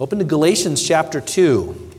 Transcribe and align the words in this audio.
Open 0.00 0.20
to 0.20 0.24
Galatians 0.24 0.86
chapter 0.86 1.20
2. 1.20 1.90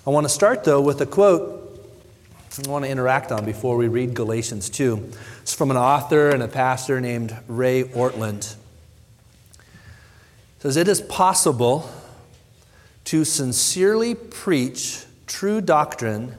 I 0.05 0.09
want 0.11 0.25
to 0.25 0.29
start, 0.29 0.65
though, 0.65 0.81
with 0.81 1.01
a 1.01 1.07
quote 1.07 1.57
I 2.63 2.69
want 2.69 2.85
to 2.85 2.91
interact 2.91 3.31
on 3.31 3.43
before 3.45 3.75
we 3.75 3.87
read 3.87 4.13
Galatians 4.13 4.69
2. 4.69 5.13
It's 5.41 5.55
from 5.55 5.71
an 5.71 5.77
author 5.77 6.29
and 6.29 6.43
a 6.43 6.47
pastor 6.47 7.01
named 7.01 7.35
Ray 7.47 7.85
Ortlund. 7.85 8.55
Says, 10.61 10.77
It 10.77 10.87
is 10.87 11.01
possible 11.01 11.89
to 13.05 13.25
sincerely 13.25 14.13
preach 14.13 15.05
true 15.25 15.59
doctrine 15.59 16.35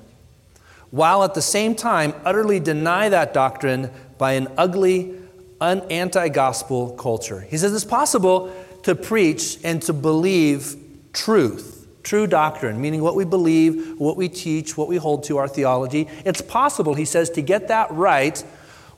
while 0.92 1.24
at 1.24 1.34
the 1.34 1.42
same 1.42 1.74
time 1.74 2.14
utterly 2.24 2.60
deny 2.60 3.08
that 3.08 3.34
doctrine 3.34 3.90
by 4.18 4.34
an 4.34 4.46
ugly, 4.56 5.18
anti 5.60 6.28
gospel 6.28 6.90
culture. 6.90 7.40
He 7.40 7.56
says 7.56 7.74
it's 7.74 7.84
possible 7.84 8.54
to 8.82 8.94
preach 8.94 9.58
and 9.64 9.82
to 9.82 9.92
believe 9.92 10.76
truth, 11.12 11.88
true 12.02 12.26
doctrine, 12.26 12.80
meaning 12.80 13.02
what 13.02 13.16
we 13.16 13.24
believe, 13.24 13.98
what 13.98 14.16
we 14.16 14.28
teach, 14.28 14.76
what 14.76 14.88
we 14.88 14.96
hold 14.96 15.24
to, 15.24 15.38
our 15.38 15.48
theology. 15.48 16.08
It's 16.24 16.42
possible, 16.42 16.94
he 16.94 17.04
says, 17.04 17.30
to 17.30 17.42
get 17.42 17.68
that 17.68 17.90
right 17.90 18.38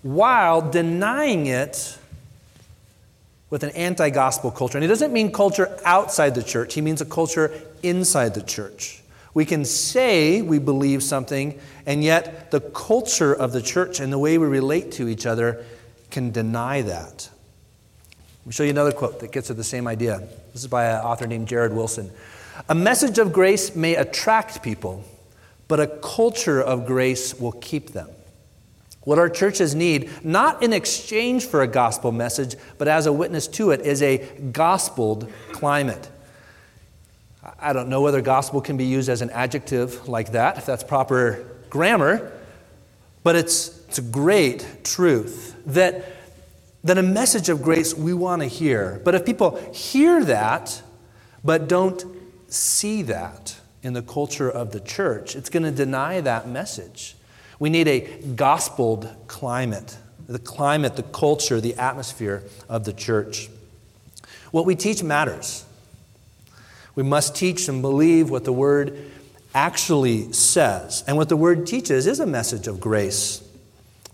while 0.03 0.61
denying 0.61 1.47
it 1.47 1.99
with 3.51 3.63
an 3.63 3.71
anti 3.71 4.11
gospel 4.11 4.51
culture. 4.51 4.79
And 4.79 4.83
he 4.83 4.89
doesn't 4.89 5.13
mean 5.13 5.33
culture 5.33 5.79
outside 5.85 6.35
the 6.35 6.43
church, 6.43 6.75
he 6.75 6.81
means 6.81 7.01
a 7.01 7.07
culture 7.07 7.53
inside 7.83 8.35
the 8.35 8.43
church. 8.43 9.03
We 9.35 9.45
can 9.45 9.65
say 9.65 10.43
we 10.43 10.61
believe 10.61 11.03
something, 11.03 11.59
and 11.87 12.05
yet 12.05 12.53
the 12.53 12.61
culture 12.61 13.35
of 13.35 13.53
the 13.53 13.61
church 13.61 13.99
and 13.99 14.13
the 14.13 14.19
way 14.19 14.39
we 14.39 14.47
relate 14.47 14.93
to 14.93 15.09
each 15.09 15.27
other 15.27 15.65
can 16.11 16.31
deny 16.31 16.83
that. 16.83 17.29
Let 18.43 18.47
me 18.47 18.53
show 18.53 18.63
you 18.63 18.71
another 18.71 18.93
quote 18.93 19.21
that 19.21 19.33
gets 19.33 19.51
at 19.51 19.57
the 19.57 19.65
same 19.65 19.89
idea. 19.89 20.21
This 20.53 20.63
is 20.63 20.69
by 20.69 20.85
an 20.85 21.01
author 21.01 21.27
named 21.27 21.49
Jared 21.49 21.73
Wilson. 21.73 22.13
A 22.69 22.75
message 22.75 23.19
of 23.19 23.33
grace 23.33 23.75
may 23.75 23.97
attract 23.97 24.63
people, 24.63 25.05
but 25.67 25.81
a 25.81 25.89
culture 25.89 26.63
of 26.63 26.87
grace 26.87 27.35
will 27.35 27.53
keep 27.53 27.91
them. 27.91 28.09
What 29.05 29.19
our 29.19 29.29
churches 29.29 29.75
need, 29.75 30.11
not 30.25 30.63
in 30.63 30.73
exchange 30.73 31.47
for 31.47 31.63
a 31.63 31.67
gospel 31.67 32.11
message, 32.11 32.57
but 32.79 32.89
as 32.89 33.07
a 33.07 33.13
witness 33.13 33.47
to 33.49 33.71
it, 33.71 33.83
is 33.83 34.03
a 34.03 34.19
gospeled 34.53 35.31
climate. 35.53 36.09
I 37.61 37.75
don't 37.75 37.89
know 37.89 38.01
whether 38.01 38.23
gospel 38.23 38.63
can 38.63 38.77
be 38.77 38.87
used 38.87 39.11
as 39.11 39.21
an 39.21 39.31
adjective 39.31 40.09
like 40.09 40.33
that, 40.33 40.57
if 40.57 40.65
that's 40.65 40.83
proper 40.83 41.47
grammar, 41.69 42.33
but 43.23 43.37
it's, 43.37 43.79
it's 43.89 43.99
a 43.99 44.03
great 44.03 44.85
truth 44.85 45.55
that, 45.67 46.05
that 46.85 46.97
a 46.97 47.03
message 47.03 47.51
of 47.51 47.63
grace 47.63 47.95
we 47.95 48.15
want 48.15 48.41
to 48.41 48.49
hear. 48.49 49.01
But 49.05 49.15
if 49.15 49.27
people 49.27 49.57
hear 49.73 50.25
that, 50.25 50.83
but 51.43 51.69
don't 51.69 52.05
see 52.49 53.03
that 53.03 53.57
in 53.83 53.93
the 53.93 54.03
culture 54.03 54.49
of 54.49 54.73
the 54.73 54.81
church, 54.81 55.37
it's 55.37 55.51
going 55.51 55.65
to 55.65 55.71
deny 55.71 56.23
that 56.23 56.49
message. 56.49 57.17
We 57.59 57.71
need 57.71 57.89
a 57.89 58.01
gospeled 58.35 59.15
climate, 59.27 59.97
the 60.27 60.39
climate, 60.39 60.97
the 60.97 61.03
culture, 61.03 61.61
the 61.61 61.75
atmosphere 61.75 62.43
of 62.69 62.85
the 62.85 62.93
church. 62.93 63.49
What 64.51 64.67
we 64.67 64.75
teach 64.75 65.03
matters. 65.03 65.65
We 66.95 67.03
must 67.03 67.35
teach 67.35 67.69
and 67.69 67.83
believe 67.83 68.31
what 68.31 68.45
the 68.45 68.53
Word 68.53 69.11
actually 69.55 70.33
says. 70.33 71.05
And 71.07 71.17
what 71.17 71.29
the 71.29 71.37
Word 71.37 71.67
teaches 71.67 72.07
is 72.07 72.21
a 72.21 72.27
message 72.27 72.67
of 72.67 72.81
grace 72.81 73.41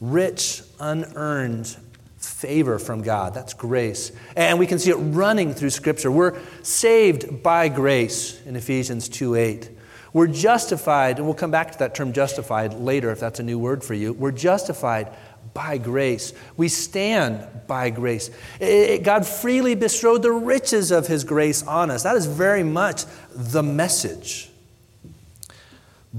rich, 0.01 0.63
unearned 0.79 1.77
favor 2.17 2.79
from 2.79 3.03
God. 3.03 3.35
That's 3.35 3.55
grace. 3.55 4.13
And 4.35 4.59
we 4.59 4.67
can 4.67 4.79
see 4.79 4.91
it 4.91 4.97
running 4.97 5.53
through 5.53 5.71
Scripture. 5.71 6.11
We're 6.11 6.39
saved 6.63 7.43
by 7.43 7.69
grace 7.69 8.41
in 8.47 8.57
Ephesians 8.57 9.09
2 9.09 9.35
8. 9.35 9.71
We're 10.13 10.27
justified, 10.27 11.19
and 11.19 11.27
we'll 11.27 11.35
come 11.35 11.51
back 11.51 11.73
to 11.73 11.79
that 11.81 11.95
term 11.95 12.13
justified 12.13 12.75
later 12.75 13.11
if 13.11 13.21
that's 13.21 13.39
a 13.39 13.45
new 13.45 13.59
word 13.59 13.85
for 13.85 13.95
you. 13.95 14.13
We're 14.13 14.33
justified 14.33 15.09
by 15.55 15.79
grace. 15.79 16.33
We 16.57 16.69
stand 16.69 17.47
by 17.67 17.91
grace. 17.91 18.31
It, 18.61 19.03
God 19.03 19.27
freely 19.27 19.75
bestowed 19.75 20.23
the 20.23 20.33
riches 20.33 20.91
of 20.91 21.07
His 21.07 21.25
grace 21.25 21.63
on 21.63 21.91
us. 21.91 22.03
That 22.03 22.17
is 22.17 22.27
very 22.27 22.63
much 22.63 23.05
the 23.35 23.63
message. 23.63 24.51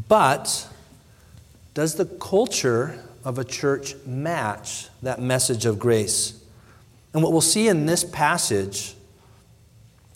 But 0.08 0.68
does 1.74 1.96
the 1.96 2.06
culture 2.06 3.04
of 3.24 3.38
a 3.40 3.44
church 3.44 3.96
match 4.06 4.88
that 5.02 5.22
message 5.22 5.66
of 5.66 5.80
grace? 5.80 6.42
And 7.14 7.22
what 7.22 7.32
we'll 7.32 7.42
see 7.42 7.68
in 7.68 7.86
this 7.86 8.04
passage 8.04 8.96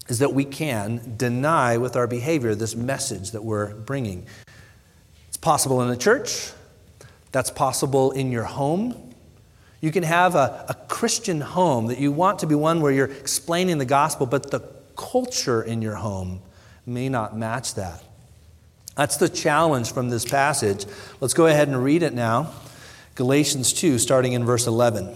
is 0.07 0.19
that 0.19 0.33
we 0.33 0.45
can 0.45 1.15
deny 1.17 1.77
with 1.77 1.95
our 1.95 2.07
behavior 2.07 2.53
this 2.55 2.75
message 2.75 3.31
that 3.31 3.43
we're 3.43 3.73
bringing. 3.73 4.25
It's 5.27 5.37
possible 5.37 5.81
in 5.81 5.89
the 5.89 5.97
church, 5.97 6.51
that's 7.31 7.49
possible 7.49 8.11
in 8.11 8.31
your 8.31 8.43
home. 8.43 9.13
You 9.81 9.91
can 9.91 10.03
have 10.03 10.35
a, 10.35 10.65
a 10.69 10.73
Christian 10.87 11.41
home 11.41 11.87
that 11.87 11.99
you 11.99 12.11
want 12.11 12.39
to 12.39 12.47
be 12.47 12.55
one 12.55 12.81
where 12.81 12.91
you're 12.91 13.11
explaining 13.11 13.77
the 13.77 13.85
gospel, 13.85 14.25
but 14.25 14.51
the 14.51 14.61
culture 14.95 15.61
in 15.61 15.81
your 15.81 15.95
home 15.95 16.41
may 16.85 17.09
not 17.09 17.37
match 17.37 17.75
that. 17.75 18.03
That's 18.95 19.17
the 19.17 19.27
challenge 19.27 19.91
from 19.91 20.09
this 20.09 20.23
passage. 20.23 20.85
Let's 21.19 21.33
go 21.33 21.47
ahead 21.47 21.67
and 21.67 21.83
read 21.83 22.01
it 22.01 22.13
now. 22.13 22.53
Galatians 23.15 23.73
2, 23.73 23.99
starting 23.99 24.33
in 24.33 24.45
verse 24.45 24.67
11. 24.67 25.13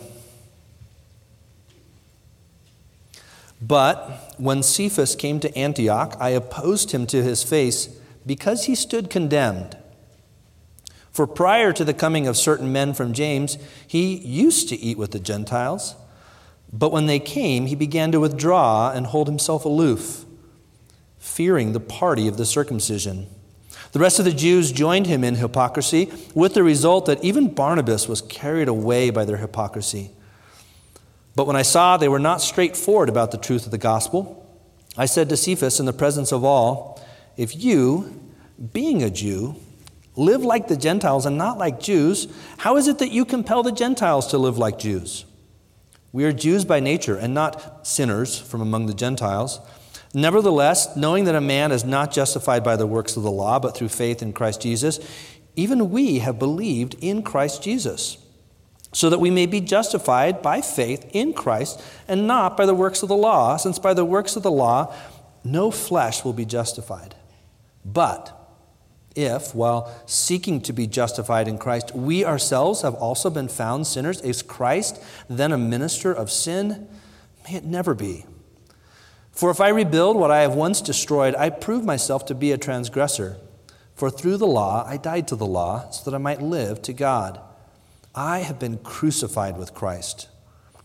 But 3.62 4.36
when 4.38 4.64
Cephas 4.64 5.16
came 5.16 5.40
to 5.42 5.58
Antioch, 5.58 6.16
I 6.20 6.30
opposed 6.30 6.92
him 6.92 7.06
to 7.08 7.22
his 7.22 7.44
face 7.44 7.90
because 8.25 8.66
he 8.66 8.75
stood 8.75 9.09
condemned. 9.09 9.78
For 11.12 11.28
prior 11.28 11.74
to 11.74 11.84
the 11.84 11.94
coming 11.94 12.28
of 12.28 12.38
certain 12.38 12.72
men 12.72 12.94
from 12.94 13.14
James, 13.14 13.58
he 13.88 14.18
used 14.18 14.69
to 14.69 14.78
eat 14.78 14.98
with 14.98 15.12
the 15.12 15.19
Gentiles. 15.19 15.96
But 16.72 16.92
when 16.92 17.08
they 17.08 17.19
came, 17.19 17.66
he 17.66 17.75
began 17.75 18.12
to 18.12 18.19
withdraw 18.19 18.92
and 18.92 19.08
hold 19.08 19.28
himself 19.28 19.66
aloof, 19.66 20.24
fearing 21.18 21.74
the 21.74 21.80
party 21.80 22.28
of 22.28 22.38
the 22.38 22.46
circumcision. 22.46 23.28
The 23.92 24.00
rest 24.00 24.19
of 24.19 24.25
the 24.25 24.31
Jews 24.31 24.72
joined 24.72 25.08
him 25.08 25.24
in 25.24 25.36
hypocrisy, 25.36 26.12
with 26.36 26.53
the 26.53 26.64
result 26.64 27.08
that 27.08 27.24
even 27.24 27.53
Barnabas 27.53 28.08
was 28.08 28.22
carried 28.22 28.68
away 28.68 29.09
by 29.09 29.25
their 29.25 29.38
hypocrisy. 29.38 30.12
But 31.39 31.47
when 31.47 31.55
I 31.55 31.61
saw 31.61 31.95
they 31.95 32.09
were 32.09 32.19
not 32.19 32.41
straightforward 32.41 33.07
about 33.07 33.31
the 33.31 33.38
truth 33.38 33.63
of 33.63 33.72
the 33.72 33.77
gospel, 33.77 34.45
I 34.97 35.05
said 35.05 35.29
to 35.29 35.38
Cephas 35.38 35.79
in 35.79 35.85
the 35.85 35.94
presence 35.94 36.33
of 36.33 36.44
all, 36.44 37.01
If 37.38 37.55
you, 37.55 38.29
being 38.73 39.01
a 39.01 39.09
Jew, 39.09 39.55
live 40.17 40.44
like 40.44 40.67
the 40.67 40.75
Gentiles 40.75 41.25
and 41.25 41.38
not 41.38 41.57
like 41.57 41.79
Jews, 41.79 42.27
how 42.57 42.75
is 42.75 42.89
it 42.89 42.97
that 42.97 43.13
you 43.13 43.23
compel 43.23 43.63
the 43.63 43.72
Gentiles 43.72 44.27
to 44.31 44.38
live 44.38 44.57
like 44.57 44.79
Jews? 44.79 45.23
We 46.11 46.25
are 46.25 46.33
Jews 46.33 46.66
by 46.66 46.81
nature 46.81 47.16
and 47.16 47.33
not 47.33 47.88
sinners 47.88 48.38
from 48.38 48.59
among 48.59 48.88
the 48.88 48.94
Gentiles. 48.94 49.61
Nevertheless, 50.13 50.94
knowing 50.97 51.23
that 51.23 51.35
a 51.35 51.39
man 51.39 51.71
is 51.71 51.85
not 51.85 52.11
justified 52.11 52.66
by 52.66 52.75
the 52.75 52.85
works 52.85 53.16
of 53.16 53.23
the 53.23 53.31
law, 53.31 53.59
but 53.59 53.77
through 53.77 53.88
faith 53.88 54.21
in 54.21 54.33
Christ 54.33 54.61
Jesus, 54.61 55.00
even 55.56 55.89
we 55.89 56.19
have 56.19 56.38
believed 56.38 56.97
in 57.00 57.23
Christ 57.23 57.63
Jesus 57.63 58.17
so 58.91 59.09
that 59.09 59.19
we 59.19 59.29
may 59.29 59.45
be 59.45 59.61
justified 59.61 60.41
by 60.41 60.61
faith 60.61 61.05
in 61.13 61.33
Christ 61.33 61.81
and 62.07 62.27
not 62.27 62.57
by 62.57 62.66
the 62.66 62.73
works 62.73 63.03
of 63.03 63.09
the 63.09 63.16
law, 63.16 63.57
since 63.57 63.77
by 63.77 63.94
the 63.94 64.05
works 64.05 64.36
of 64.36 64.44
the 64.44 64.51
law 64.51 64.94
no 65.44 65.71
flesh 65.71 66.25
will 66.25 66.33
be 66.33 66.45
justified. 66.45 67.15
But 67.86 68.36
if, 69.15 69.53
while 69.53 69.94
seeking 70.06 70.62
to 70.62 70.74
be 70.74 70.88
justified 70.88 71.47
in 71.47 71.57
Christ, 71.57 71.95
we 71.95 72.25
ourselves 72.25 72.81
have 72.81 72.95
also 72.95 73.30
been 73.30 73.47
found 73.47 73.88
sinners, 73.88 74.21
is 74.21 74.41
Christ 74.41 75.01
then 75.30 75.51
a 75.51 75.57
minister 75.57 76.12
of 76.12 76.31
sin? 76.31 76.88
May 77.45 77.57
it 77.57 77.65
never 77.65 77.94
be. 77.94 78.25
For 79.31 79.50
if 79.50 79.62
I 79.62 79.69
rebuild 79.69 80.18
what 80.18 80.31
I 80.31 80.42
have 80.42 80.53
once 80.53 80.81
destroyed, 80.81 81.35
I 81.35 81.50
prove 81.50 81.85
myself 81.85 82.25
to 82.25 82.35
be 82.35 82.51
a 82.51 82.57
transgressor. 82.57 83.38
For 83.95 84.09
through 84.09 84.38
the 84.38 84.47
law 84.47 84.85
I 84.85 84.97
died 84.97 85.27
to 85.30 85.35
the 85.35 85.45
law, 85.45 85.89
so 85.89 86.09
that 86.09 86.15
I 86.15 86.19
might 86.19 86.42
live 86.42 86.81
to 86.83 86.94
God. 86.94 87.39
I 88.15 88.39
have 88.39 88.59
been 88.59 88.79
crucified 88.79 89.57
with 89.57 89.73
Christ. 89.73 90.27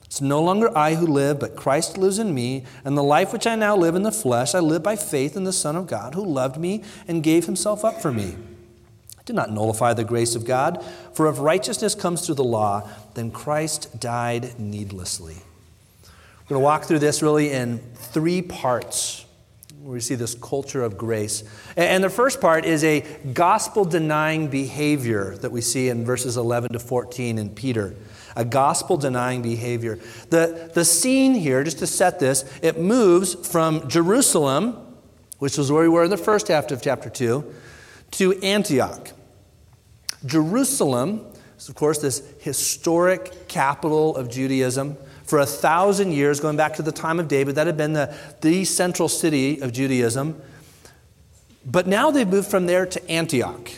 It's 0.04 0.20
no 0.20 0.42
longer 0.42 0.70
I 0.76 0.94
who 0.94 1.06
live, 1.06 1.40
but 1.40 1.56
Christ 1.56 1.98
lives 1.98 2.18
in 2.18 2.34
me, 2.34 2.64
and 2.84 2.96
the 2.96 3.02
life 3.02 3.32
which 3.32 3.46
I 3.46 3.56
now 3.56 3.76
live 3.76 3.96
in 3.96 4.02
the 4.04 4.12
flesh, 4.12 4.54
I 4.54 4.60
live 4.60 4.82
by 4.82 4.94
faith 4.94 5.36
in 5.36 5.44
the 5.44 5.52
Son 5.52 5.74
of 5.74 5.86
God, 5.86 6.14
who 6.14 6.24
loved 6.24 6.56
me 6.56 6.84
and 7.08 7.22
gave 7.22 7.46
himself 7.46 7.84
up 7.84 8.00
for 8.00 8.12
me. 8.12 8.36
I 9.18 9.22
did 9.24 9.34
not 9.34 9.50
nullify 9.50 9.92
the 9.94 10.04
grace 10.04 10.36
of 10.36 10.44
God, 10.44 10.84
for 11.14 11.28
if 11.28 11.40
righteousness 11.40 11.94
comes 11.94 12.24
through 12.24 12.36
the 12.36 12.44
law, 12.44 12.88
then 13.14 13.30
Christ 13.30 13.98
died 13.98 14.58
needlessly. 14.60 15.36
We're 16.04 16.48
going 16.50 16.60
to 16.60 16.64
walk 16.64 16.84
through 16.84 16.98
this 17.00 17.22
really 17.22 17.50
in 17.50 17.78
three 17.94 18.42
parts 18.42 19.23
we 19.84 20.00
see 20.00 20.14
this 20.14 20.34
culture 20.34 20.82
of 20.82 20.96
grace. 20.96 21.44
And 21.76 22.02
the 22.02 22.08
first 22.08 22.40
part 22.40 22.64
is 22.64 22.82
a 22.82 23.00
gospel 23.34 23.84
denying 23.84 24.48
behavior 24.48 25.36
that 25.36 25.52
we 25.52 25.60
see 25.60 25.90
in 25.90 26.06
verses 26.06 26.38
11 26.38 26.72
to 26.72 26.78
14 26.78 27.36
in 27.36 27.50
Peter. 27.50 27.94
A 28.34 28.46
gospel 28.46 28.96
denying 28.96 29.42
behavior. 29.42 29.98
The, 30.30 30.70
the 30.72 30.86
scene 30.86 31.34
here, 31.34 31.62
just 31.62 31.80
to 31.80 31.86
set 31.86 32.18
this, 32.18 32.44
it 32.62 32.78
moves 32.80 33.34
from 33.34 33.86
Jerusalem, 33.88 34.96
which 35.38 35.58
was 35.58 35.70
where 35.70 35.82
we 35.82 35.88
were 35.88 36.04
in 36.04 36.10
the 36.10 36.16
first 36.16 36.48
half 36.48 36.70
of 36.70 36.80
chapter 36.80 37.10
2, 37.10 37.54
to 38.12 38.42
Antioch. 38.42 39.10
Jerusalem 40.24 41.26
is, 41.58 41.68
of 41.68 41.74
course, 41.74 41.98
this 41.98 42.22
historic 42.40 43.48
capital 43.48 44.16
of 44.16 44.30
Judaism. 44.30 44.96
For 45.24 45.38
a 45.38 45.46
thousand 45.46 46.12
years, 46.12 46.38
going 46.38 46.56
back 46.56 46.74
to 46.74 46.82
the 46.82 46.92
time 46.92 47.18
of 47.18 47.28
David, 47.28 47.54
that 47.56 47.66
had 47.66 47.76
been 47.76 47.94
the, 47.94 48.14
the 48.42 48.64
central 48.64 49.08
city 49.08 49.60
of 49.60 49.72
Judaism. 49.72 50.40
But 51.64 51.86
now 51.86 52.10
they've 52.10 52.28
moved 52.28 52.48
from 52.48 52.66
there 52.66 52.84
to 52.86 53.10
Antioch. 53.10 53.70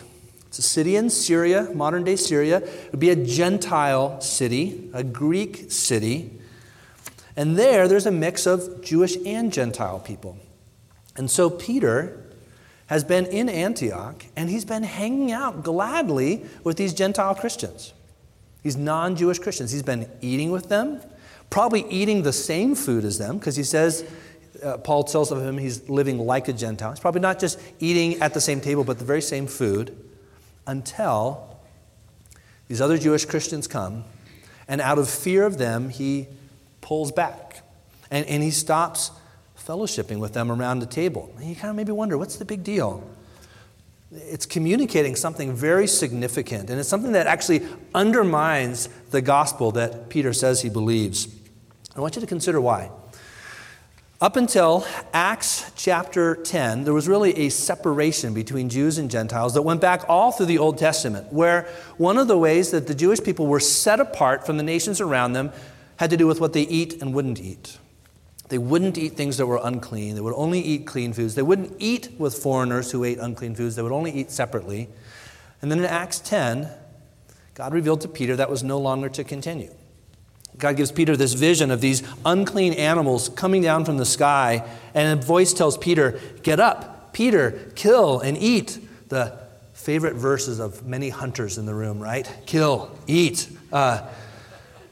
It's 0.48 0.58
a 0.58 0.62
city 0.62 0.96
in 0.96 1.10
Syria, 1.10 1.68
modern 1.74 2.02
day 2.02 2.16
Syria. 2.16 2.58
It 2.58 2.88
would 2.90 3.00
be 3.00 3.10
a 3.10 3.16
Gentile 3.16 4.20
city, 4.20 4.90
a 4.92 5.04
Greek 5.04 5.70
city. 5.70 6.30
And 7.36 7.56
there, 7.56 7.86
there's 7.86 8.06
a 8.06 8.10
mix 8.10 8.46
of 8.46 8.82
Jewish 8.82 9.16
and 9.26 9.52
Gentile 9.52 10.00
people. 10.00 10.38
And 11.16 11.30
so 11.30 11.50
Peter 11.50 12.22
has 12.86 13.04
been 13.04 13.26
in 13.26 13.48
Antioch 13.48 14.24
and 14.36 14.48
he's 14.48 14.64
been 14.64 14.82
hanging 14.82 15.32
out 15.32 15.62
gladly 15.62 16.44
with 16.64 16.76
these 16.76 16.94
Gentile 16.94 17.34
Christians, 17.34 17.92
these 18.62 18.76
non 18.76 19.16
Jewish 19.16 19.38
Christians. 19.38 19.72
He's 19.72 19.82
been 19.82 20.08
eating 20.20 20.50
with 20.50 20.68
them, 20.68 21.00
probably 21.50 21.86
eating 21.88 22.22
the 22.22 22.32
same 22.32 22.74
food 22.74 23.04
as 23.04 23.18
them, 23.18 23.38
because 23.38 23.56
he 23.56 23.62
says, 23.62 24.04
uh, 24.62 24.78
Paul 24.78 25.04
tells 25.04 25.30
of 25.32 25.42
him 25.42 25.58
he's 25.58 25.88
living 25.88 26.18
like 26.18 26.48
a 26.48 26.52
Gentile. 26.52 26.90
He's 26.90 27.00
probably 27.00 27.20
not 27.20 27.38
just 27.38 27.60
eating 27.78 28.20
at 28.22 28.34
the 28.34 28.40
same 28.40 28.60
table, 28.60 28.84
but 28.84 28.98
the 28.98 29.04
very 29.04 29.22
same 29.22 29.46
food 29.46 29.96
until 30.66 31.58
these 32.68 32.80
other 32.80 32.98
Jewish 32.98 33.24
Christians 33.24 33.66
come, 33.66 34.04
and 34.66 34.80
out 34.80 34.98
of 34.98 35.08
fear 35.08 35.44
of 35.44 35.58
them, 35.58 35.90
he 35.90 36.26
pulls 36.80 37.12
back 37.12 37.62
and, 38.10 38.26
and 38.26 38.42
he 38.42 38.50
stops 38.50 39.10
fellowshipping 39.56 40.18
with 40.18 40.32
them 40.32 40.50
around 40.50 40.80
the 40.80 40.86
table. 40.86 41.32
And 41.38 41.48
you 41.48 41.54
kind 41.54 41.70
of 41.70 41.76
maybe 41.76 41.92
wonder 41.92 42.18
what's 42.18 42.36
the 42.36 42.44
big 42.44 42.64
deal? 42.64 43.08
It's 44.12 44.46
communicating 44.46 45.16
something 45.16 45.52
very 45.52 45.86
significant, 45.86 46.70
and 46.70 46.78
it's 46.78 46.88
something 46.88 47.12
that 47.12 47.26
actually 47.26 47.66
undermines 47.94 48.88
the 49.10 49.20
gospel 49.20 49.72
that 49.72 50.08
Peter 50.08 50.32
says 50.32 50.62
he 50.62 50.68
believes. 50.68 51.28
I 51.96 52.00
want 52.00 52.14
you 52.14 52.20
to 52.20 52.26
consider 52.26 52.60
why. 52.60 52.90
Up 54.20 54.36
until 54.36 54.86
Acts 55.12 55.70
chapter 55.76 56.36
10, 56.36 56.84
there 56.84 56.94
was 56.94 57.06
really 57.06 57.36
a 57.36 57.48
separation 57.50 58.32
between 58.32 58.68
Jews 58.68 58.96
and 58.96 59.10
Gentiles 59.10 59.52
that 59.54 59.62
went 59.62 59.80
back 59.80 60.04
all 60.08 60.32
through 60.32 60.46
the 60.46 60.58
Old 60.58 60.78
Testament, 60.78 61.32
where 61.32 61.68
one 61.98 62.16
of 62.16 62.28
the 62.28 62.38
ways 62.38 62.70
that 62.70 62.86
the 62.86 62.94
Jewish 62.94 63.20
people 63.22 63.46
were 63.46 63.60
set 63.60 64.00
apart 64.00 64.46
from 64.46 64.56
the 64.56 64.62
nations 64.62 65.00
around 65.00 65.32
them 65.32 65.52
had 65.96 66.10
to 66.10 66.16
do 66.16 66.26
with 66.26 66.40
what 66.40 66.52
they 66.52 66.62
eat 66.62 67.02
and 67.02 67.12
wouldn't 67.12 67.40
eat. 67.40 67.78
They 68.48 68.58
wouldn't 68.58 68.96
eat 68.96 69.14
things 69.14 69.38
that 69.38 69.46
were 69.46 69.60
unclean. 69.62 70.14
They 70.14 70.20
would 70.20 70.34
only 70.34 70.60
eat 70.60 70.86
clean 70.86 71.12
foods. 71.12 71.34
They 71.34 71.42
wouldn't 71.42 71.74
eat 71.78 72.10
with 72.18 72.34
foreigners 72.34 72.92
who 72.92 73.02
ate 73.02 73.18
unclean 73.18 73.54
foods. 73.54 73.74
They 73.76 73.82
would 73.82 73.92
only 73.92 74.12
eat 74.12 74.30
separately. 74.30 74.88
And 75.60 75.70
then 75.70 75.78
in 75.78 75.84
Acts 75.84 76.20
10, 76.20 76.68
God 77.54 77.72
revealed 77.72 78.02
to 78.02 78.08
Peter 78.08 78.36
that 78.36 78.50
was 78.50 78.62
no 78.62 78.78
longer 78.78 79.08
to 79.08 79.24
continue. 79.24 79.74
God 80.58 80.76
gives 80.76 80.92
Peter 80.92 81.16
this 81.16 81.34
vision 81.34 81.70
of 81.70 81.80
these 81.80 82.02
unclean 82.24 82.72
animals 82.74 83.28
coming 83.30 83.62
down 83.62 83.84
from 83.84 83.98
the 83.98 84.04
sky, 84.06 84.66
and 84.94 85.18
a 85.18 85.22
voice 85.22 85.52
tells 85.52 85.76
Peter, 85.76 86.18
Get 86.42 86.60
up, 86.60 87.12
Peter, 87.12 87.72
kill 87.74 88.20
and 88.20 88.38
eat. 88.38 88.78
The 89.08 89.38
favorite 89.72 90.14
verses 90.14 90.58
of 90.58 90.86
many 90.86 91.10
hunters 91.10 91.58
in 91.58 91.66
the 91.66 91.74
room, 91.74 92.00
right? 92.00 92.30
Kill, 92.46 92.96
eat. 93.06 93.48
Uh, 93.72 94.08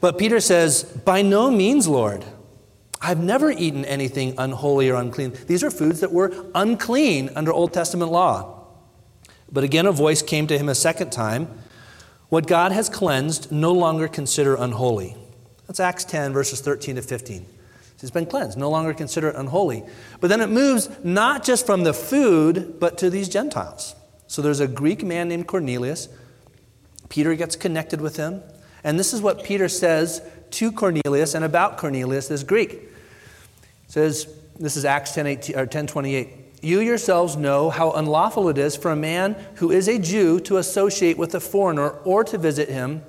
but 0.01 0.17
Peter 0.17 0.39
says, 0.39 0.83
By 0.83 1.21
no 1.21 1.49
means, 1.49 1.87
Lord. 1.87 2.23
I've 3.05 3.23
never 3.23 3.51
eaten 3.51 3.85
anything 3.85 4.33
unholy 4.35 4.89
or 4.89 4.99
unclean. 4.99 5.33
These 5.45 5.63
are 5.63 5.69
foods 5.69 5.99
that 5.99 6.11
were 6.11 6.33
unclean 6.55 7.29
under 7.35 7.53
Old 7.53 7.71
Testament 7.71 8.11
law. 8.11 8.65
But 9.51 9.63
again, 9.63 9.85
a 9.85 9.91
voice 9.91 10.23
came 10.23 10.47
to 10.47 10.57
him 10.57 10.69
a 10.69 10.75
second 10.75 11.11
time 11.11 11.47
What 12.29 12.47
God 12.47 12.71
has 12.71 12.89
cleansed, 12.89 13.51
no 13.51 13.71
longer 13.71 14.07
consider 14.07 14.55
unholy. 14.55 15.15
That's 15.67 15.79
Acts 15.79 16.03
10, 16.05 16.33
verses 16.33 16.61
13 16.61 16.95
to 16.95 17.03
15. 17.03 17.45
It's 18.01 18.09
been 18.09 18.25
cleansed, 18.25 18.57
no 18.57 18.71
longer 18.71 18.93
consider 18.93 19.29
it 19.29 19.35
unholy. 19.35 19.83
But 20.19 20.29
then 20.29 20.41
it 20.41 20.49
moves 20.49 20.89
not 21.03 21.43
just 21.43 21.65
from 21.67 21.83
the 21.83 21.93
food, 21.93 22.79
but 22.79 22.97
to 22.99 23.11
these 23.11 23.29
Gentiles. 23.29 23.95
So 24.25 24.41
there's 24.41 24.59
a 24.59 24.67
Greek 24.67 25.03
man 25.03 25.29
named 25.29 25.45
Cornelius. 25.45 26.09
Peter 27.09 27.35
gets 27.35 27.55
connected 27.55 28.01
with 28.01 28.17
him. 28.17 28.41
And 28.83 28.97
this 28.99 29.13
is 29.13 29.21
what 29.21 29.43
Peter 29.43 29.69
says 29.69 30.23
to 30.51 30.71
Cornelius 30.71 31.35
and 31.35 31.45
about 31.45 31.77
Cornelius, 31.77 32.27
this 32.27 32.43
Greek 32.43 32.89
says, 33.87 34.27
this 34.59 34.77
is 34.77 34.85
Acts 34.85 35.11
10, 35.13 35.27
18, 35.27 35.57
or 35.57 35.65
10 35.65 35.87
28. 35.87 36.29
You 36.61 36.79
yourselves 36.79 37.35
know 37.35 37.69
how 37.69 37.91
unlawful 37.91 38.49
it 38.49 38.57
is 38.57 38.75
for 38.75 38.89
a 38.91 38.95
man 38.95 39.35
who 39.55 39.71
is 39.71 39.87
a 39.87 39.99
Jew 39.99 40.39
to 40.41 40.57
associate 40.57 41.17
with 41.17 41.35
a 41.35 41.39
foreigner 41.39 41.89
or 41.89 42.23
to 42.23 42.37
visit 42.37 42.69
him. 42.69 43.03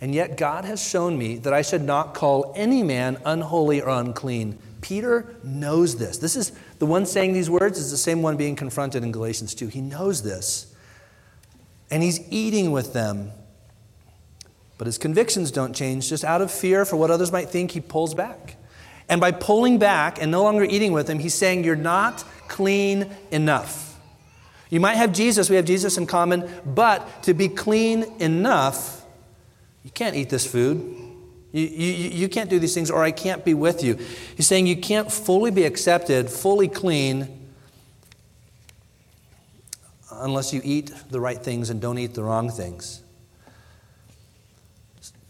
And 0.00 0.14
yet 0.14 0.38
God 0.38 0.64
has 0.64 0.82
shown 0.82 1.18
me 1.18 1.36
that 1.38 1.52
I 1.52 1.60
should 1.60 1.82
not 1.82 2.14
call 2.14 2.54
any 2.56 2.82
man 2.82 3.18
unholy 3.26 3.82
or 3.82 3.90
unclean. 3.90 4.58
Peter 4.80 5.36
knows 5.44 5.96
this. 5.96 6.16
This 6.16 6.36
is 6.36 6.52
the 6.78 6.86
one 6.86 7.04
saying 7.04 7.34
these 7.34 7.50
words 7.50 7.78
is 7.78 7.90
the 7.90 7.98
same 7.98 8.22
one 8.22 8.38
being 8.38 8.56
confronted 8.56 9.02
in 9.02 9.12
Galatians 9.12 9.54
2. 9.54 9.66
He 9.66 9.82
knows 9.82 10.22
this. 10.22 10.74
And 11.90 12.02
he's 12.02 12.20
eating 12.32 12.72
with 12.72 12.94
them. 12.94 13.32
But 14.78 14.86
his 14.86 14.96
convictions 14.96 15.50
don't 15.50 15.74
change. 15.74 16.08
Just 16.08 16.24
out 16.24 16.40
of 16.40 16.50
fear 16.50 16.86
for 16.86 16.96
what 16.96 17.10
others 17.10 17.30
might 17.30 17.50
think, 17.50 17.72
he 17.72 17.80
pulls 17.80 18.14
back. 18.14 18.56
And 19.10 19.20
by 19.20 19.32
pulling 19.32 19.78
back 19.78 20.22
and 20.22 20.30
no 20.30 20.44
longer 20.44 20.62
eating 20.64 20.92
with 20.92 21.10
him, 21.10 21.18
he's 21.18 21.34
saying, 21.34 21.64
You're 21.64 21.74
not 21.74 22.24
clean 22.46 23.10
enough. 23.32 23.98
You 24.70 24.78
might 24.78 24.94
have 24.94 25.12
Jesus, 25.12 25.50
we 25.50 25.56
have 25.56 25.64
Jesus 25.64 25.98
in 25.98 26.06
common, 26.06 26.48
but 26.64 27.24
to 27.24 27.34
be 27.34 27.48
clean 27.48 28.04
enough, 28.20 29.04
you 29.84 29.90
can't 29.90 30.14
eat 30.14 30.30
this 30.30 30.46
food. 30.46 30.78
You, 31.50 31.66
you, 31.66 32.10
you 32.10 32.28
can't 32.28 32.48
do 32.48 32.60
these 32.60 32.72
things, 32.72 32.88
or 32.88 33.02
I 33.02 33.10
can't 33.10 33.44
be 33.44 33.52
with 33.52 33.82
you. 33.82 33.98
He's 34.36 34.46
saying 34.46 34.68
you 34.68 34.76
can't 34.76 35.10
fully 35.10 35.50
be 35.50 35.64
accepted, 35.64 36.30
fully 36.30 36.68
clean, 36.68 37.50
unless 40.12 40.52
you 40.52 40.60
eat 40.62 40.92
the 41.10 41.18
right 41.18 41.42
things 41.42 41.68
and 41.68 41.80
don't 41.80 41.98
eat 41.98 42.14
the 42.14 42.22
wrong 42.22 42.48
things. 42.48 43.02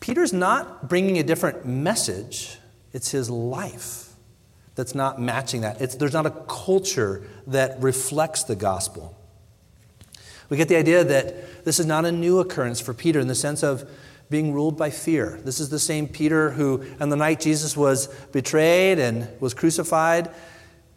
Peter's 0.01 0.35
not 0.35 0.87
bringing 0.87 1.17
a 1.17 1.23
different 1.23 1.65
message. 1.65 2.59
It's 2.93 3.11
his 3.11 3.31
life 3.31 4.11
that's 4.75 4.95
not 4.95 5.21
matching 5.21 5.61
that. 5.63 5.81
It's, 5.81 5.95
there's 5.95 6.13
not 6.13 6.27
a 6.27 6.31
culture 6.49 7.23
that 7.47 7.81
reflects 7.83 8.45
the 8.45 8.57
gospel. 8.57 9.17
We 10.49 10.57
get 10.57 10.69
the 10.69 10.77
idea 10.77 11.05
that 11.05 11.65
this 11.65 11.79
is 11.79 11.87
not 11.87 12.05
a 12.05 12.13
new 12.13 12.41
occurrence 12.41 12.81
for 12.81 12.93
Peter 12.93 13.21
in 13.21 13.29
the 13.29 13.35
sense 13.35 13.63
of 13.63 13.89
being 14.31 14.53
ruled 14.53 14.77
by 14.77 14.91
fear. 14.91 15.41
This 15.45 15.61
is 15.61 15.69
the 15.69 15.79
same 15.79 16.09
Peter 16.09 16.51
who, 16.51 16.85
on 17.01 17.09
the 17.09 17.17
night 17.17 17.41
Jesus 17.41 17.77
was 17.77 18.07
betrayed 18.33 18.99
and 18.99 19.29
was 19.41 19.55
crucified, 19.55 20.31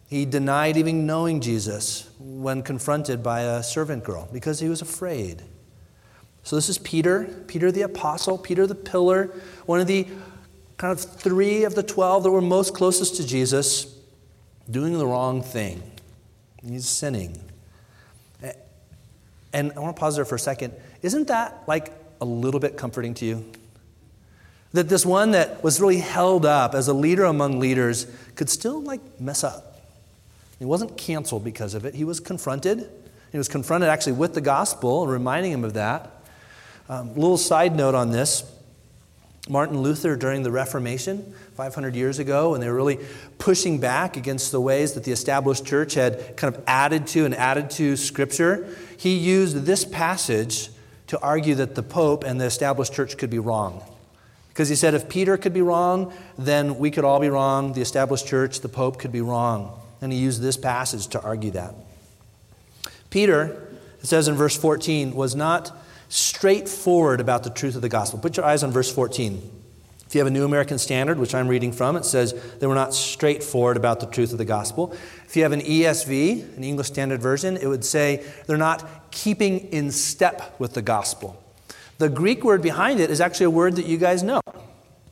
he 0.08 0.24
denied 0.24 0.76
even 0.76 1.06
knowing 1.06 1.40
Jesus 1.40 2.08
when 2.18 2.62
confronted 2.62 3.22
by 3.22 3.40
a 3.40 3.62
servant 3.62 4.04
girl 4.04 4.28
because 4.32 4.60
he 4.60 4.68
was 4.68 4.80
afraid. 4.80 5.42
So, 6.44 6.56
this 6.56 6.68
is 6.68 6.78
Peter, 6.78 7.24
Peter 7.46 7.72
the 7.72 7.82
apostle, 7.82 8.36
Peter 8.38 8.66
the 8.66 8.74
pillar, 8.74 9.30
one 9.66 9.80
of 9.80 9.86
the 9.86 10.06
kind 10.76 10.92
of 10.92 11.00
three 11.00 11.64
of 11.64 11.74
the 11.74 11.82
12 11.82 12.24
that 12.24 12.30
were 12.30 12.40
most 12.40 12.74
closest 12.74 13.16
to 13.16 13.26
Jesus 13.26 13.96
doing 14.70 14.98
the 14.98 15.06
wrong 15.06 15.42
thing. 15.42 15.82
He's 16.66 16.88
sinning. 16.88 17.38
And 19.52 19.72
I 19.76 19.80
want 19.80 19.94
to 19.94 20.00
pause 20.00 20.16
there 20.16 20.24
for 20.24 20.34
a 20.34 20.38
second. 20.38 20.74
Isn't 21.02 21.28
that 21.28 21.62
like 21.68 21.92
a 22.20 22.24
little 22.24 22.58
bit 22.58 22.76
comforting 22.76 23.14
to 23.14 23.24
you? 23.24 23.44
That 24.72 24.88
this 24.88 25.06
one 25.06 25.30
that 25.30 25.62
was 25.62 25.80
really 25.80 25.98
held 25.98 26.44
up 26.44 26.74
as 26.74 26.88
a 26.88 26.92
leader 26.92 27.24
among 27.24 27.60
leaders 27.60 28.08
could 28.34 28.50
still 28.50 28.82
like 28.82 29.00
mess 29.20 29.44
up. 29.44 29.80
He 30.58 30.64
wasn't 30.64 30.96
canceled 30.96 31.44
because 31.44 31.74
of 31.74 31.84
it. 31.84 31.94
He 31.94 32.02
was 32.02 32.18
confronted. 32.18 32.90
He 33.30 33.38
was 33.38 33.48
confronted 33.48 33.88
actually 33.88 34.14
with 34.14 34.34
the 34.34 34.40
gospel, 34.40 35.06
reminding 35.06 35.52
him 35.52 35.62
of 35.62 35.74
that. 35.74 36.10
Um, 36.88 37.14
little 37.14 37.38
side 37.38 37.76
note 37.76 37.94
on 37.94 38.10
this 38.10 38.42
Martin 39.48 39.82
Luther 39.82 40.16
during 40.16 40.42
the 40.42 40.50
Reformation 40.50 41.34
500 41.54 41.94
years 41.94 42.18
ago, 42.18 42.52
when 42.52 42.60
they 42.60 42.68
were 42.68 42.74
really 42.74 42.98
pushing 43.38 43.78
back 43.78 44.16
against 44.16 44.52
the 44.52 44.60
ways 44.60 44.94
that 44.94 45.04
the 45.04 45.12
established 45.12 45.66
church 45.66 45.94
had 45.94 46.36
kind 46.36 46.54
of 46.54 46.62
added 46.66 47.06
to 47.08 47.26
and 47.26 47.34
added 47.34 47.68
to 47.70 47.96
Scripture, 47.96 48.74
he 48.96 49.16
used 49.16 49.64
this 49.66 49.84
passage 49.84 50.70
to 51.08 51.20
argue 51.20 51.54
that 51.56 51.74
the 51.74 51.82
Pope 51.82 52.24
and 52.24 52.40
the 52.40 52.46
established 52.46 52.94
church 52.94 53.18
could 53.18 53.28
be 53.28 53.38
wrong. 53.38 53.82
Because 54.48 54.70
he 54.70 54.76
said 54.76 54.94
if 54.94 55.08
Peter 55.08 55.36
could 55.36 55.52
be 55.52 55.62
wrong, 55.62 56.14
then 56.38 56.78
we 56.78 56.90
could 56.90 57.04
all 57.04 57.20
be 57.20 57.28
wrong. 57.28 57.74
The 57.74 57.82
established 57.82 58.26
church, 58.26 58.60
the 58.60 58.68
Pope 58.68 58.98
could 58.98 59.12
be 59.12 59.20
wrong. 59.20 59.78
And 60.00 60.12
he 60.12 60.18
used 60.18 60.40
this 60.40 60.56
passage 60.56 61.08
to 61.08 61.20
argue 61.20 61.50
that. 61.50 61.74
Peter, 63.10 63.68
it 64.00 64.06
says 64.06 64.26
in 64.26 64.36
verse 64.36 64.56
14, 64.56 65.14
was 65.14 65.34
not 65.34 65.76
straightforward 66.14 67.20
about 67.20 67.42
the 67.42 67.50
truth 67.50 67.74
of 67.74 67.82
the 67.82 67.88
gospel. 67.88 68.20
Put 68.20 68.36
your 68.36 68.46
eyes 68.46 68.62
on 68.62 68.70
verse 68.70 68.92
14. 68.92 69.50
If 70.06 70.14
you 70.14 70.20
have 70.20 70.28
a 70.28 70.30
New 70.30 70.44
American 70.44 70.78
Standard, 70.78 71.18
which 71.18 71.34
I'm 71.34 71.48
reading 71.48 71.72
from, 71.72 71.96
it 71.96 72.04
says 72.04 72.40
they 72.60 72.68
were 72.68 72.74
not 72.76 72.94
straightforward 72.94 73.76
about 73.76 73.98
the 73.98 74.06
truth 74.06 74.30
of 74.30 74.38
the 74.38 74.44
gospel. 74.44 74.96
If 75.26 75.34
you 75.34 75.42
have 75.42 75.50
an 75.50 75.62
ESV, 75.62 76.56
an 76.56 76.62
English 76.62 76.86
Standard 76.86 77.20
Version, 77.20 77.56
it 77.56 77.66
would 77.66 77.84
say 77.84 78.24
they're 78.46 78.56
not 78.56 79.10
keeping 79.10 79.58
in 79.72 79.90
step 79.90 80.54
with 80.60 80.74
the 80.74 80.82
gospel. 80.82 81.42
The 81.98 82.08
Greek 82.08 82.44
word 82.44 82.62
behind 82.62 83.00
it 83.00 83.10
is 83.10 83.20
actually 83.20 83.46
a 83.46 83.50
word 83.50 83.74
that 83.74 83.86
you 83.86 83.98
guys 83.98 84.22
know. 84.22 84.40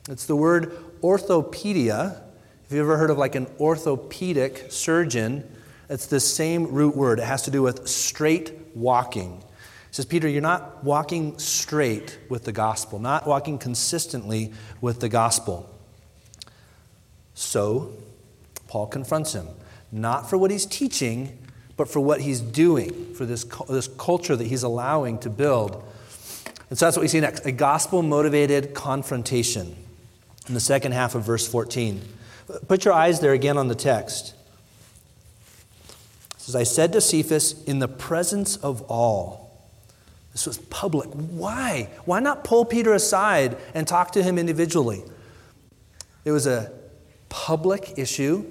It's 0.09 0.25
the 0.25 0.37
word 0.37 0.71
orthopedia. 1.01 2.21
If 2.63 2.71
you 2.71 2.79
ever 2.79 2.95
heard 2.95 3.09
of 3.09 3.17
like 3.17 3.35
an 3.35 3.47
orthopedic 3.59 4.67
surgeon, 4.69 5.43
it's 5.89 6.05
the 6.05 6.21
same 6.21 6.71
root 6.71 6.95
word. 6.95 7.19
It 7.19 7.25
has 7.25 7.41
to 7.41 7.51
do 7.51 7.61
with 7.61 7.89
straight 7.89 8.53
walking 8.73 9.43
says, 9.93 10.05
Peter, 10.05 10.27
you're 10.27 10.41
not 10.41 10.83
walking 10.83 11.37
straight 11.37 12.17
with 12.27 12.45
the 12.45 12.51
gospel, 12.51 12.97
not 12.97 13.27
walking 13.27 13.59
consistently 13.59 14.51
with 14.81 14.99
the 14.99 15.07
gospel. 15.07 15.69
So, 17.35 17.91
Paul 18.67 18.87
confronts 18.87 19.33
him, 19.33 19.47
not 19.91 20.27
for 20.27 20.35
what 20.35 20.49
he's 20.49 20.65
teaching, 20.65 21.37
but 21.77 21.87
for 21.87 21.99
what 21.99 22.21
he's 22.21 22.41
doing, 22.41 23.13
for 23.13 23.27
this, 23.27 23.43
this 23.69 23.87
culture 23.87 24.35
that 24.35 24.47
he's 24.47 24.63
allowing 24.63 25.19
to 25.19 25.29
build. 25.29 25.83
And 26.71 26.79
so 26.79 26.87
that's 26.87 26.97
what 26.97 27.03
we 27.03 27.07
see 27.07 27.19
next 27.19 27.45
a 27.45 27.51
gospel 27.51 28.01
motivated 28.01 28.73
confrontation 28.73 29.75
in 30.47 30.55
the 30.55 30.59
second 30.59 30.93
half 30.93 31.13
of 31.13 31.23
verse 31.23 31.47
14. 31.47 32.01
Put 32.67 32.83
your 32.83 32.95
eyes 32.95 33.19
there 33.19 33.33
again 33.33 33.59
on 33.59 33.67
the 33.67 33.75
text. 33.75 34.33
It 36.33 36.41
says, 36.41 36.55
I 36.55 36.63
said 36.63 36.93
to 36.93 37.01
Cephas, 37.01 37.63
in 37.65 37.77
the 37.77 37.87
presence 37.87 38.57
of 38.57 38.81
all, 38.83 39.42
this 40.33 40.47
was 40.47 40.57
public. 40.57 41.09
Why? 41.09 41.89
Why 42.05 42.19
not 42.19 42.43
pull 42.43 42.65
Peter 42.65 42.93
aside 42.93 43.55
and 43.73 43.87
talk 43.87 44.11
to 44.13 44.23
him 44.23 44.37
individually? 44.37 45.03
It 46.25 46.31
was 46.31 46.47
a 46.47 46.71
public 47.29 47.93
issue. 47.97 48.45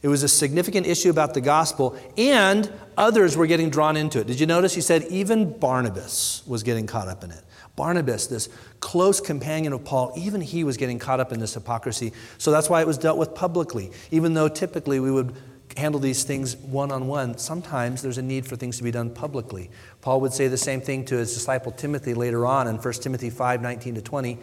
It 0.00 0.08
was 0.08 0.22
a 0.22 0.28
significant 0.28 0.86
issue 0.86 1.10
about 1.10 1.32
the 1.34 1.40
gospel, 1.40 1.96
and 2.18 2.72
others 2.96 3.36
were 3.36 3.46
getting 3.46 3.70
drawn 3.70 3.96
into 3.96 4.18
it. 4.18 4.26
Did 4.26 4.40
you 4.40 4.46
notice? 4.46 4.74
He 4.74 4.80
said 4.80 5.04
even 5.04 5.56
Barnabas 5.58 6.42
was 6.46 6.62
getting 6.62 6.86
caught 6.86 7.08
up 7.08 7.22
in 7.22 7.30
it. 7.30 7.44
Barnabas, 7.76 8.26
this 8.26 8.48
close 8.80 9.20
companion 9.20 9.72
of 9.72 9.84
Paul, 9.84 10.12
even 10.16 10.40
he 10.40 10.64
was 10.64 10.76
getting 10.76 10.98
caught 10.98 11.20
up 11.20 11.32
in 11.32 11.40
this 11.40 11.54
hypocrisy. 11.54 12.12
So 12.36 12.50
that's 12.50 12.68
why 12.68 12.80
it 12.80 12.86
was 12.86 12.98
dealt 12.98 13.16
with 13.16 13.34
publicly, 13.34 13.92
even 14.10 14.34
though 14.34 14.48
typically 14.48 14.98
we 14.98 15.10
would 15.10 15.34
handle 15.76 16.00
these 16.00 16.24
things 16.24 16.56
one 16.56 16.92
on 16.92 17.06
one, 17.06 17.38
sometimes 17.38 18.02
there's 18.02 18.18
a 18.18 18.22
need 18.22 18.46
for 18.46 18.56
things 18.56 18.76
to 18.78 18.82
be 18.82 18.90
done 18.90 19.10
publicly. 19.10 19.70
Paul 20.00 20.20
would 20.20 20.32
say 20.32 20.48
the 20.48 20.56
same 20.56 20.80
thing 20.80 21.04
to 21.06 21.16
his 21.16 21.32
disciple 21.32 21.72
Timothy 21.72 22.14
later 22.14 22.46
on 22.46 22.68
in 22.68 22.76
1 22.76 22.92
Timothy 22.94 23.30
5 23.30 23.62
19 23.62 23.94
to 23.96 24.02
20, 24.02 24.38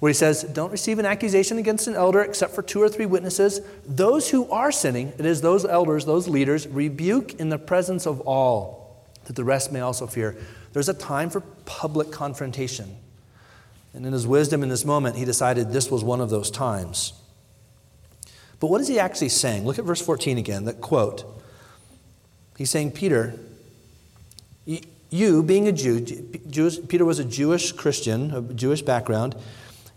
where 0.00 0.10
he 0.10 0.14
says, 0.14 0.42
Don't 0.42 0.70
receive 0.70 0.98
an 0.98 1.06
accusation 1.06 1.58
against 1.58 1.86
an 1.86 1.94
elder 1.94 2.22
except 2.22 2.54
for 2.54 2.62
two 2.62 2.82
or 2.82 2.88
three 2.88 3.06
witnesses. 3.06 3.60
Those 3.86 4.30
who 4.30 4.50
are 4.50 4.72
sinning, 4.72 5.12
it 5.18 5.26
is 5.26 5.40
those 5.40 5.64
elders, 5.64 6.04
those 6.04 6.28
leaders, 6.28 6.68
rebuke 6.68 7.34
in 7.34 7.48
the 7.48 7.58
presence 7.58 8.06
of 8.06 8.20
all, 8.22 9.04
that 9.24 9.36
the 9.36 9.44
rest 9.44 9.72
may 9.72 9.80
also 9.80 10.06
fear. 10.06 10.36
There's 10.72 10.88
a 10.88 10.94
time 10.94 11.30
for 11.30 11.40
public 11.64 12.10
confrontation. 12.10 12.96
And 13.94 14.04
in 14.04 14.12
his 14.12 14.26
wisdom 14.26 14.62
in 14.62 14.68
this 14.68 14.84
moment, 14.84 15.16
he 15.16 15.24
decided 15.24 15.70
this 15.70 15.90
was 15.90 16.02
one 16.02 16.20
of 16.20 16.28
those 16.28 16.50
times. 16.50 17.12
But 18.64 18.70
what 18.70 18.80
is 18.80 18.88
he 18.88 18.98
actually 18.98 19.28
saying? 19.28 19.66
Look 19.66 19.78
at 19.78 19.84
verse 19.84 20.00
14 20.00 20.38
again, 20.38 20.64
that 20.64 20.80
quote. 20.80 21.22
He's 22.56 22.70
saying, 22.70 22.92
Peter, 22.92 23.38
you, 25.10 25.42
being 25.42 25.68
a 25.68 25.72
Jew, 25.72 26.00
Jewish, 26.00 26.78
Peter 26.88 27.04
was 27.04 27.18
a 27.18 27.26
Jewish 27.26 27.72
Christian, 27.72 28.30
a 28.30 28.40
Jewish 28.40 28.80
background, 28.80 29.36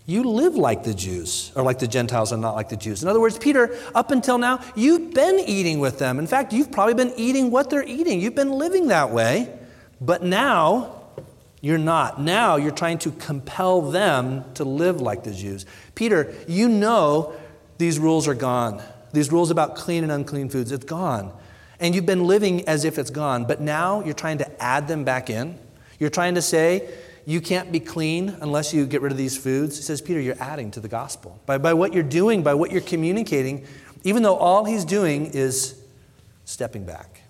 you 0.05 0.23
live 0.23 0.55
like 0.55 0.83
the 0.83 0.93
Jews, 0.93 1.53
or 1.55 1.63
like 1.63 1.79
the 1.79 1.87
Gentiles 1.87 2.33
and 2.33 2.41
not 2.41 2.55
like 2.55 2.67
the 2.67 2.75
Jews. 2.75 3.03
In 3.03 3.07
other 3.07 3.21
words, 3.21 3.37
Peter, 3.37 3.73
up 3.95 4.11
until 4.11 4.37
now, 4.37 4.59
you've 4.75 5.13
been 5.13 5.39
eating 5.39 5.79
with 5.79 5.97
them. 5.97 6.19
In 6.19 6.27
fact, 6.27 6.51
you've 6.51 6.69
probably 6.69 6.93
been 6.93 7.13
eating 7.15 7.51
what 7.51 7.69
they're 7.69 7.87
eating. 7.87 8.19
You've 8.19 8.35
been 8.35 8.51
living 8.51 8.89
that 8.89 9.11
way. 9.11 9.49
But 10.01 10.23
now, 10.23 11.03
you're 11.61 11.77
not. 11.77 12.19
Now, 12.19 12.57
you're 12.57 12.71
trying 12.71 12.97
to 12.97 13.11
compel 13.11 13.91
them 13.91 14.43
to 14.55 14.65
live 14.65 14.99
like 14.99 15.23
the 15.23 15.31
Jews. 15.31 15.65
Peter, 15.95 16.35
you 16.49 16.67
know 16.67 17.33
these 17.77 17.99
rules 17.99 18.27
are 18.27 18.33
gone. 18.33 18.81
These 19.13 19.31
rules 19.31 19.51
about 19.51 19.75
clean 19.75 20.03
and 20.03 20.11
unclean 20.11 20.49
foods, 20.49 20.71
it's 20.71 20.85
gone. 20.85 21.31
And 21.79 21.93
you've 21.93 22.05
been 22.05 22.25
living 22.25 22.67
as 22.67 22.85
if 22.85 22.97
it's 22.97 23.11
gone, 23.11 23.45
but 23.45 23.61
now 23.61 24.03
you're 24.03 24.13
trying 24.13 24.39
to 24.39 24.63
add 24.63 24.87
them 24.87 25.03
back 25.03 25.29
in. 25.29 25.57
You're 25.99 26.09
trying 26.09 26.35
to 26.35 26.41
say, 26.41 26.89
you 27.25 27.41
can't 27.41 27.71
be 27.71 27.79
clean 27.79 28.37
unless 28.41 28.73
you 28.73 28.85
get 28.85 29.01
rid 29.01 29.11
of 29.11 29.17
these 29.17 29.37
foods. 29.37 29.75
He 29.75 29.83
says, 29.83 30.01
Peter, 30.01 30.19
you're 30.19 30.41
adding 30.41 30.71
to 30.71 30.79
the 30.79 30.87
gospel. 30.87 31.39
By, 31.45 31.57
by 31.57 31.73
what 31.73 31.93
you're 31.93 32.03
doing, 32.03 32.41
by 32.41 32.53
what 32.53 32.71
you're 32.71 32.81
communicating, 32.81 33.65
even 34.03 34.23
though 34.23 34.37
all 34.37 34.63
he's 34.63 34.85
doing 34.85 35.27
is 35.27 35.79
stepping 36.45 36.85
back. 36.85 37.21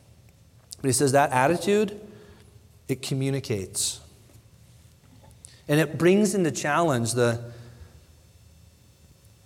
But 0.81 0.87
he 0.87 0.93
says 0.93 1.13
that 1.13 1.31
attitude, 1.31 1.99
it 2.87 3.01
communicates. 3.01 3.99
And 5.67 5.79
it 5.79 5.97
brings 5.97 6.35
into 6.35 6.51
challenge 6.51 7.13
the, 7.13 7.51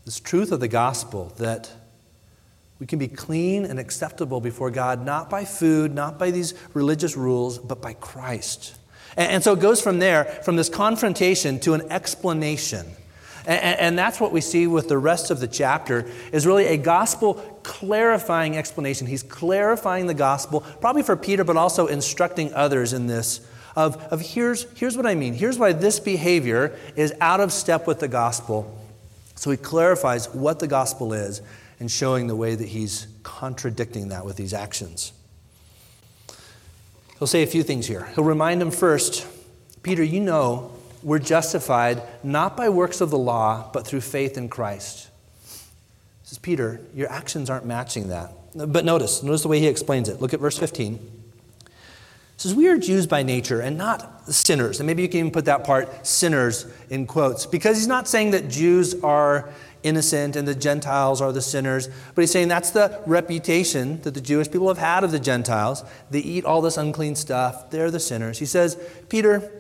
this 0.05 0.20
truth 0.20 0.51
of 0.51 0.60
the 0.60 0.67
gospel 0.67 1.34
that 1.38 1.72
we 2.79 2.88
can 2.88 2.98
be 2.98 3.08
clean 3.08 3.65
and 3.65 3.79
acceptable 3.79 4.41
before 4.41 4.72
God, 4.72 5.05
not 5.05 5.29
by 5.29 5.46
food, 5.46 5.93
not 5.93 6.17
by 6.17 6.31
these 6.31 6.55
religious 6.74 7.15
rules, 7.15 7.60
but 7.60 7.81
by 7.81 7.93
Christ. 7.93 8.75
And, 9.15 9.31
and 9.31 9.43
so 9.43 9.53
it 9.53 9.60
goes 9.60 9.81
from 9.81 10.00
there, 10.00 10.25
from 10.25 10.55
this 10.55 10.70
confrontation 10.70 11.60
to 11.60 11.75
an 11.75 11.91
explanation. 11.91 12.88
And, 13.46 13.79
and 13.79 13.98
that's 13.98 14.20
what 14.20 14.31
we 14.31 14.41
see 14.41 14.65
with 14.65 14.88
the 14.88 14.98
rest 14.98 15.29
of 15.29 15.39
the 15.39 15.48
chapter 15.48 16.10
is 16.31 16.48
really 16.48 16.65
a 16.65 16.77
gospel 16.77 17.36
clarifying 17.63 18.58
explanation. 18.58 19.05
He's 19.05 19.24
clarifying 19.24 20.08
the 20.08 20.13
gospel, 20.15 20.62
probably 20.62 21.03
for 21.03 21.15
Peter, 21.15 21.43
but 21.43 21.58
also 21.58 21.88
instructing 21.88 22.53
others 22.53 22.93
in 22.93 23.08
this 23.08 23.41
of, 23.75 23.98
of 24.12 24.22
here's, 24.22 24.63
here's 24.77 24.98
what 24.98 25.05
I 25.05 25.15
mean. 25.15 25.34
Here's 25.34 25.58
why 25.58 25.72
this 25.72 26.00
behavior 26.00 26.77
is 26.96 27.13
out 27.22 27.39
of 27.39 27.53
step 27.53 27.88
with 27.88 28.00
the 28.00 28.08
gospel. 28.08 28.77
So 29.41 29.50
he 29.50 29.57
clarifies 29.57 30.29
what 30.36 30.60
the 30.60 30.67
gospel 30.67 31.13
is 31.13 31.41
and 31.79 31.89
showing 31.89 32.27
the 32.27 32.36
way 32.36 32.53
that 32.53 32.67
he's 32.67 33.07
contradicting 33.24 34.10
that 34.10 34.24
with 34.24 34.36
these 34.36 34.53
actions. 34.53 35.13
He'll 37.17 37.27
say 37.27 37.41
a 37.41 37.48
few 37.48 37.63
things 37.63 37.88
here. 37.88 38.07
He'll 38.13 38.24
remind 38.24 38.62
him 38.62 38.69
first 38.69 39.25
Peter, 39.81 40.03
you 40.03 40.19
know 40.19 40.69
we're 41.01 41.17
justified 41.17 42.03
not 42.21 42.55
by 42.55 42.69
works 42.69 43.01
of 43.01 43.10
the 43.10 43.17
law, 43.17 43.67
but 43.74 43.88
through 43.88 44.01
faith 44.01 44.38
in 44.38 44.48
Christ. 44.48 45.10
He 45.50 45.57
says, 46.25 46.38
Peter, 46.38 46.79
your 46.93 47.12
actions 47.12 47.50
aren't 47.50 47.65
matching 47.65 48.10
that. 48.10 48.31
But 48.53 48.86
notice, 48.86 49.24
notice 49.24 49.41
the 49.41 49.48
way 49.48 49.57
he 49.57 49.65
explains 49.65 50.07
it. 50.07 50.21
Look 50.21 50.36
at 50.36 50.39
verse 50.39 50.60
15 50.60 51.20
says, 52.41 52.55
We 52.55 52.67
are 52.67 52.77
Jews 52.77 53.05
by 53.05 53.24
nature 53.24 53.62
and 53.62 53.77
not 53.77 54.33
sinners. 54.33 54.79
And 54.79 54.88
maybe 54.88 55.03
you 55.03 55.10
can 55.10 55.19
even 55.19 55.31
put 55.31 55.45
that 55.45 55.63
part, 55.63 56.05
sinners, 56.05 56.65
in 56.89 57.05
quotes, 57.05 57.45
because 57.45 57.77
he's 57.77 57.88
not 57.88 58.07
saying 58.07 58.31
that 58.31 58.50
Jews 58.50 59.01
are 59.03 59.50
innocent 59.83 60.36
and 60.36 60.48
the 60.48 60.55
Gentiles 60.55 61.21
are 61.21 61.31
the 61.31 61.41
sinners, 61.41 61.89
but 62.13 62.21
he's 62.21 62.31
saying 62.31 62.48
that's 62.48 62.71
the 62.71 63.01
reputation 63.05 64.01
that 64.01 64.13
the 64.13 64.21
Jewish 64.21 64.50
people 64.50 64.67
have 64.67 64.77
had 64.77 65.03
of 65.03 65.12
the 65.12 65.19
Gentiles. 65.19 65.83
They 66.10 66.19
eat 66.19 66.45
all 66.45 66.62
this 66.62 66.77
unclean 66.77 67.15
stuff, 67.15 67.69
they're 67.69 67.91
the 67.91 68.00
sinners. 68.00 68.39
He 68.39 68.45
says, 68.45 68.77
Peter, 69.10 69.51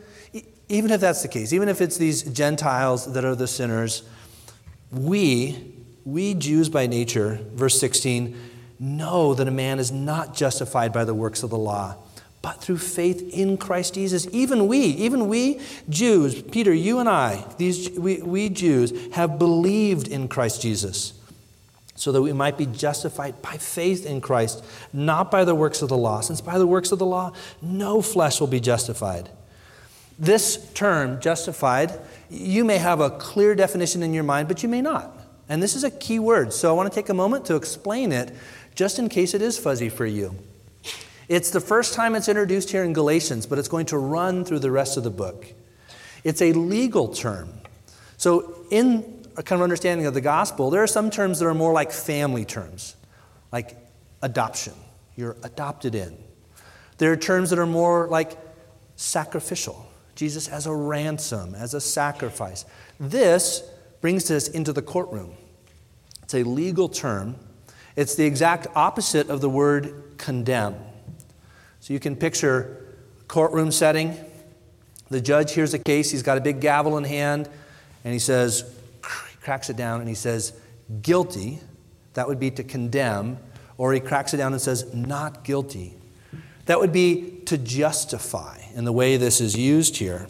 even 0.69 0.91
if 0.91 1.01
that's 1.01 1.21
the 1.21 1.27
case, 1.27 1.53
even 1.53 1.69
if 1.69 1.81
it's 1.81 1.97
these 1.97 2.23
Gentiles 2.23 3.13
that 3.13 3.25
are 3.25 3.35
the 3.35 3.47
sinners, 3.47 4.03
we, 4.91 5.73
we 6.05 6.33
Jews 6.33 6.69
by 6.69 6.87
nature, 6.87 7.39
verse 7.53 7.79
16, 7.79 8.37
know 8.79 9.33
that 9.33 9.47
a 9.47 9.51
man 9.51 9.79
is 9.79 9.91
not 9.91 10.35
justified 10.35 10.93
by 10.93 11.03
the 11.03 11.13
works 11.13 11.43
of 11.43 11.49
the 11.49 11.57
law 11.57 11.95
but 12.41 12.61
through 12.61 12.77
faith 12.77 13.21
in 13.33 13.57
Christ 13.57 13.93
Jesus. 13.93 14.27
Even 14.31 14.67
we, 14.67 14.79
even 14.79 15.27
we 15.27 15.59
Jews, 15.89 16.41
Peter, 16.41 16.73
you 16.73 16.99
and 16.99 17.07
I, 17.07 17.45
these 17.57 17.89
we, 17.91 18.21
we 18.21 18.49
Jews 18.49 19.13
have 19.13 19.37
believed 19.37 20.07
in 20.07 20.27
Christ 20.27 20.61
Jesus 20.61 21.13
so 21.95 22.11
that 22.11 22.21
we 22.23 22.33
might 22.33 22.57
be 22.57 22.65
justified 22.65 23.39
by 23.43 23.57
faith 23.57 24.07
in 24.07 24.21
Christ, 24.21 24.63
not 24.91 25.29
by 25.29 25.45
the 25.45 25.53
works 25.53 25.83
of 25.83 25.89
the 25.89 25.97
law, 25.97 26.21
since 26.21 26.41
by 26.41 26.57
the 26.57 26.65
works 26.65 26.91
of 26.91 26.97
the 26.97 27.05
law 27.05 27.31
no 27.61 28.01
flesh 28.01 28.39
will 28.39 28.47
be 28.47 28.59
justified. 28.59 29.29
This 30.17 30.71
term, 30.73 31.21
justified, 31.21 31.99
you 32.29 32.65
may 32.65 32.77
have 32.77 33.01
a 33.01 33.11
clear 33.11 33.53
definition 33.53 34.01
in 34.01 34.15
your 34.15 34.23
mind, 34.23 34.47
but 34.47 34.63
you 34.63 34.69
may 34.69 34.81
not. 34.81 35.15
And 35.47 35.61
this 35.61 35.75
is 35.75 35.83
a 35.83 35.91
key 35.91 36.17
word, 36.17 36.53
so 36.53 36.69
I 36.69 36.73
want 36.73 36.91
to 36.91 36.95
take 36.95 37.09
a 37.09 37.13
moment 37.13 37.45
to 37.45 37.55
explain 37.55 38.11
it 38.11 38.33
just 38.73 38.97
in 38.97 39.09
case 39.09 39.35
it 39.35 39.41
is 39.43 39.59
fuzzy 39.59 39.89
for 39.89 40.05
you. 40.05 40.35
It's 41.31 41.49
the 41.49 41.61
first 41.61 41.93
time 41.93 42.15
it's 42.15 42.27
introduced 42.27 42.71
here 42.71 42.83
in 42.83 42.91
Galatians, 42.91 43.45
but 43.45 43.57
it's 43.57 43.69
going 43.69 43.85
to 43.85 43.97
run 43.97 44.43
through 44.43 44.59
the 44.59 44.69
rest 44.69 44.97
of 44.97 45.05
the 45.05 45.09
book. 45.09 45.47
It's 46.25 46.41
a 46.41 46.51
legal 46.51 47.07
term. 47.07 47.53
So 48.17 48.65
in 48.69 49.23
a 49.37 49.41
kind 49.41 49.61
of 49.61 49.63
understanding 49.63 50.05
of 50.07 50.13
the 50.13 50.19
gospel, 50.19 50.69
there 50.69 50.83
are 50.83 50.87
some 50.87 51.09
terms 51.09 51.39
that 51.39 51.45
are 51.45 51.53
more 51.53 51.71
like 51.71 51.93
family 51.93 52.43
terms, 52.43 52.97
like 53.49 53.77
adoption. 54.21 54.73
You're 55.15 55.37
adopted 55.41 55.95
in. 55.95 56.17
There 56.97 57.13
are 57.13 57.15
terms 57.15 57.51
that 57.51 57.59
are 57.59 57.65
more 57.65 58.09
like 58.09 58.37
sacrificial. 58.97 59.89
Jesus 60.15 60.49
as 60.49 60.67
a 60.67 60.75
ransom, 60.75 61.55
as 61.55 61.73
a 61.73 61.79
sacrifice. 61.79 62.65
This 62.99 63.63
brings 64.01 64.29
us 64.29 64.49
into 64.49 64.73
the 64.73 64.81
courtroom. 64.81 65.35
It's 66.23 66.33
a 66.33 66.43
legal 66.43 66.89
term. 66.89 67.37
It's 67.95 68.15
the 68.15 68.25
exact 68.25 68.67
opposite 68.75 69.29
of 69.29 69.39
the 69.39 69.49
word 69.49 70.17
condemn. 70.17 70.75
You 71.91 71.99
can 71.99 72.15
picture 72.15 72.85
courtroom 73.27 73.69
setting. 73.69 74.15
The 75.09 75.19
judge 75.19 75.51
hears 75.51 75.73
a 75.73 75.79
case, 75.79 76.09
he's 76.09 76.23
got 76.23 76.37
a 76.37 76.41
big 76.41 76.61
gavel 76.61 76.97
in 76.97 77.03
hand, 77.03 77.49
and 78.05 78.13
he 78.13 78.19
says, 78.19 78.63
he 79.03 79.35
cracks 79.41 79.69
it 79.69 79.75
down, 79.75 79.99
and 79.99 80.07
he 80.07 80.15
says, 80.15 80.53
guilty. 81.01 81.59
That 82.13 82.29
would 82.29 82.39
be 82.39 82.49
to 82.51 82.63
condemn. 82.63 83.39
Or 83.77 83.91
he 83.91 83.99
cracks 83.99 84.33
it 84.33 84.37
down 84.37 84.53
and 84.53 84.61
says, 84.61 84.93
not 84.93 85.43
guilty. 85.43 85.93
That 86.65 86.79
would 86.79 86.93
be 86.93 87.41
to 87.47 87.57
justify 87.57 88.61
in 88.73 88.85
the 88.85 88.93
way 88.93 89.17
this 89.17 89.41
is 89.41 89.57
used 89.57 89.97
here. 89.97 90.27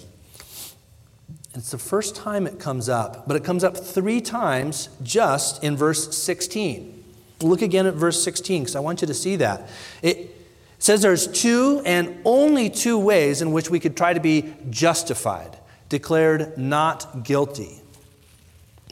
It's 1.54 1.70
the 1.70 1.78
first 1.78 2.16
time 2.16 2.48
it 2.48 2.58
comes 2.58 2.90
up, 2.90 3.28
but 3.28 3.36
it 3.36 3.44
comes 3.44 3.64
up 3.64 3.78
three 3.78 4.20
times 4.20 4.90
just 5.04 5.64
in 5.64 5.78
verse 5.78 6.18
16. 6.18 7.04
Look 7.42 7.62
again 7.62 7.86
at 7.86 7.94
verse 7.94 8.24
16 8.24 8.64
because 8.64 8.76
I 8.76 8.80
want 8.80 9.02
you 9.02 9.08
to 9.08 9.14
see 9.14 9.36
that. 9.36 9.70
It 10.02 10.41
says 10.82 11.04
there's 11.04 11.28
two 11.28 11.80
and 11.86 12.20
only 12.26 12.68
two 12.68 12.98
ways 12.98 13.44
in 13.44 13.52
which 13.52 13.70
we 13.70 13.80
could 13.80 13.96
try 13.96 14.14
to 14.14 14.20
be 14.20 14.52
justified, 14.72 15.56
declared 15.90 16.58
not 16.58 17.24
guilty 17.24 17.80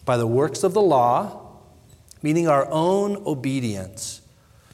by 0.06 0.16
the 0.16 0.28
works 0.28 0.64
of 0.64 0.76
the 0.76 0.82
law, 0.82 1.58
meaning 2.22 2.48
our 2.48 2.70
own 2.70 3.18
obedience 3.26 4.22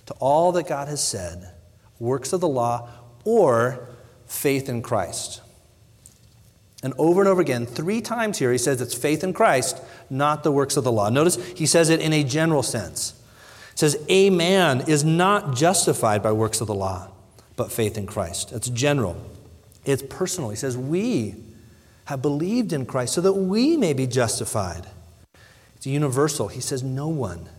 to 0.08 0.14
all 0.16 0.52
that 0.52 0.68
God 0.68 0.90
has 0.90 1.02
said, 1.02 1.54
works 2.00 2.34
of 2.34 2.42
the 2.42 2.50
law, 2.50 2.90
or 3.24 3.88
faith 4.28 4.68
in 4.68 4.82
Christ. 4.82 5.42
And 6.84 6.94
over 6.98 7.22
and 7.22 7.30
over 7.30 7.40
again, 7.40 7.66
three 7.66 8.02
times 8.02 8.40
here, 8.40 8.52
he 8.52 8.58
says 8.58 8.82
it's 8.82 8.94
faith 8.94 9.24
in 9.24 9.32
Christ, 9.32 9.82
not 10.10 10.44
the 10.44 10.52
works 10.52 10.76
of 10.76 10.84
the 10.84 10.92
law. 10.92 11.10
Notice 11.10 11.38
he 11.54 11.66
says 11.66 11.90
it 11.90 12.02
in 12.02 12.12
a 12.12 12.26
general 12.26 12.62
sense. 12.62 13.15
It 13.76 13.80
says, 13.80 14.06
A 14.08 14.30
man 14.30 14.86
is 14.88 15.04
not 15.04 15.54
justified 15.54 16.24
by 16.24 16.32
works 16.32 16.62
of 16.62 16.68
the 16.68 16.74
law, 16.74 17.10
but 17.58 17.74
faith 17.74 17.98
in 17.98 18.08
Christ. 18.08 18.54
It's 18.54 18.70
general, 18.70 19.22
it's 19.84 20.02
personal. 20.02 20.50
He 20.50 20.56
says, 20.56 20.78
We 20.78 21.36
have 22.06 22.22
believed 22.22 22.72
in 22.72 22.86
Christ 22.86 23.16
so 23.16 23.22
that 23.22 23.34
we 23.34 23.76
may 23.76 23.92
be 23.92 24.08
justified. 24.08 24.88
It's 25.76 25.86
universal. 25.86 26.48
He 26.48 26.62
says, 26.62 26.84
No 26.84 27.10
one, 27.10 27.50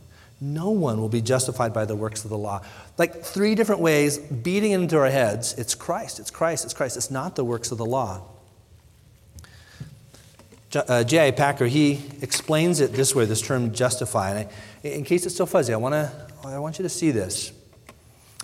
no 0.40 0.70
one 0.70 1.02
will 1.02 1.10
be 1.10 1.20
justified 1.20 1.74
by 1.74 1.84
the 1.84 1.94
works 1.94 2.24
of 2.24 2.30
the 2.30 2.38
law. 2.38 2.62
Like 2.96 3.22
three 3.22 3.54
different 3.54 3.82
ways, 3.82 4.16
beating 4.16 4.72
into 4.72 4.96
our 4.96 5.10
heads 5.10 5.52
it's 5.58 5.74
Christ, 5.74 6.18
it's 6.18 6.30
Christ, 6.30 6.64
it's 6.64 6.72
Christ. 6.72 6.96
It's 6.96 7.10
not 7.10 7.36
the 7.36 7.44
works 7.44 7.70
of 7.72 7.76
the 7.76 7.84
law. 7.84 8.22
Uh, 10.74 11.04
J.I. 11.04 11.30
Packer, 11.30 11.66
he 11.66 12.02
explains 12.20 12.80
it 12.80 12.92
this 12.92 13.14
way, 13.14 13.24
this 13.24 13.40
term 13.40 13.72
justify. 13.72 14.30
And 14.30 14.48
I, 14.84 14.88
in 14.88 15.04
case 15.04 15.24
it's 15.24 15.34
still 15.34 15.46
fuzzy, 15.46 15.72
I, 15.72 15.76
wanna, 15.76 16.28
I 16.44 16.58
want 16.58 16.78
you 16.78 16.82
to 16.82 16.88
see 16.88 17.10
this. 17.10 17.52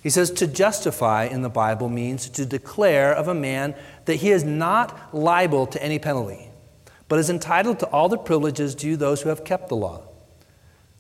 He 0.03 0.11
says, 0.11 0.31
to 0.33 0.47
justify 0.47 1.25
in 1.25 1.43
the 1.43 1.49
Bible 1.49 1.89
means 1.89 2.29
to 2.31 2.45
declare 2.45 3.13
of 3.13 3.29
a 3.29 3.35
man 3.35 3.75
that 4.07 4.17
he 4.17 4.31
is 4.31 4.43
not 4.43 5.15
liable 5.15 5.67
to 5.69 5.83
any 5.83 5.99
penalty, 5.99 6.49
but 7.09 7.19
is 7.19 7.31
entitled 7.31 7.79
to 7.81 7.87
all 7.87 8.09
the 8.09 8.19
privileges 8.19 8.75
due 8.75 8.97
those 8.97 9.23
who 9.23 9.29
have 9.29 9.45
kept 9.45 9.69
the 9.69 9.77
law. 9.77 10.03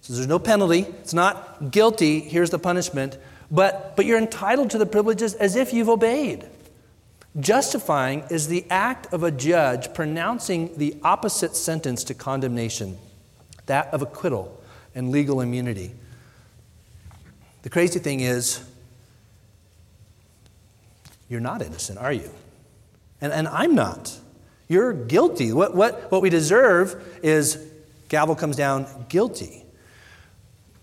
So 0.02 0.12
there's 0.12 0.26
no 0.26 0.38
penalty. 0.38 0.86
It's 1.00 1.14
not 1.14 1.70
guilty. 1.70 2.20
Here's 2.20 2.50
the 2.50 2.58
punishment. 2.58 3.18
But, 3.50 3.96
but 3.96 4.06
you're 4.06 4.18
entitled 4.18 4.70
to 4.70 4.78
the 4.78 4.86
privileges 4.86 5.34
as 5.34 5.56
if 5.56 5.72
you've 5.72 5.88
obeyed. 5.88 6.48
Justifying 7.40 8.24
is 8.30 8.48
the 8.48 8.66
act 8.68 9.12
of 9.12 9.22
a 9.22 9.30
judge 9.30 9.94
pronouncing 9.94 10.76
the 10.76 10.96
opposite 11.02 11.56
sentence 11.56 12.04
to 12.04 12.14
condemnation, 12.14 12.98
that 13.66 13.92
of 13.94 14.02
acquittal 14.02 14.62
and 14.94 15.10
legal 15.10 15.40
immunity. 15.40 15.92
The 17.62 17.70
crazy 17.70 17.98
thing 17.98 18.20
is, 18.20 18.62
you're 21.28 21.40
not 21.40 21.62
innocent, 21.62 21.98
are 21.98 22.12
you? 22.12 22.30
And, 23.22 23.32
and 23.32 23.48
I'm 23.48 23.74
not. 23.74 24.18
You're 24.68 24.92
guilty. 24.92 25.52
What, 25.52 25.74
what, 25.74 26.10
what 26.10 26.20
we 26.20 26.28
deserve 26.28 27.18
is 27.22 27.58
gavel 28.10 28.34
comes 28.34 28.56
down 28.56 28.86
guilty. 29.08 29.64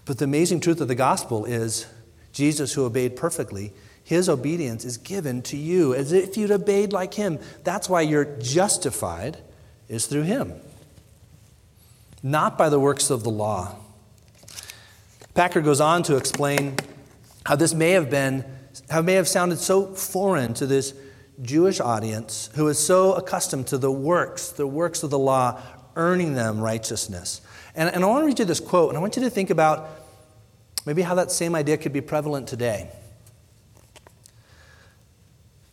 But 0.06 0.18
the 0.18 0.26
amazing 0.26 0.62
truth 0.62 0.82
of 0.82 0.88
the 0.88 0.96
gospel 0.96 1.46
is 1.46 1.86
Jesus, 2.34 2.74
who 2.74 2.86
obeyed 2.86 3.16
perfectly, 3.16 3.74
his 4.10 4.28
obedience 4.28 4.86
is 4.86 4.98
given 4.98 5.44
to 5.44 5.56
you 5.56 5.94
as 5.94 6.12
if 6.12 6.36
you'd 6.36 6.50
obeyed 6.50 6.92
like 6.92 7.14
him. 7.14 7.38
That's 7.64 7.88
why 7.88 8.02
you're 8.02 8.26
justified, 8.40 9.38
is 9.88 10.08
through 10.08 10.24
him, 10.24 10.54
not 12.24 12.58
by 12.58 12.70
the 12.70 12.80
works 12.80 13.12
of 13.12 13.24
the 13.24 13.30
law. 13.30 13.76
Packer 15.36 15.62
goes 15.62 15.80
on 15.80 16.02
to 16.02 16.18
explain 16.18 16.76
how 17.46 17.56
this 17.56 17.72
may 17.76 17.92
have 17.92 18.10
been, 18.10 18.44
how 18.90 19.04
may 19.04 19.14
have 19.14 19.28
sounded 19.28 19.60
so 19.60 19.94
foreign 19.94 20.56
to 20.56 20.66
this 20.66 20.96
Jewish 21.44 21.80
audience 21.80 22.50
who 22.56 22.68
is 22.68 22.80
so 22.80 23.14
accustomed 23.14 23.68
to 23.68 23.78
the 23.78 23.92
works, 23.92 24.50
the 24.50 24.66
works 24.66 25.04
of 25.04 25.12
the 25.12 25.20
law, 25.20 25.62
earning 25.96 26.34
them 26.34 26.60
righteousness. 26.60 27.42
And, 27.76 27.94
and 27.94 28.04
I 28.04 28.08
want 28.08 28.24
to 28.24 28.26
read 28.26 28.40
you 28.40 28.46
this 28.46 28.60
quote, 28.60 28.90
and 28.90 28.98
I 28.98 29.02
want 29.02 29.18
you 29.18 29.22
to 29.22 29.30
think 29.30 29.52
about 29.52 29.88
maybe 30.88 31.04
how 31.04 31.14
that 31.14 31.30
same 31.30 31.54
idea 31.54 31.78
could 31.78 31.94
be 31.94 32.02
prevalent 32.02 32.48
today. 32.48 32.90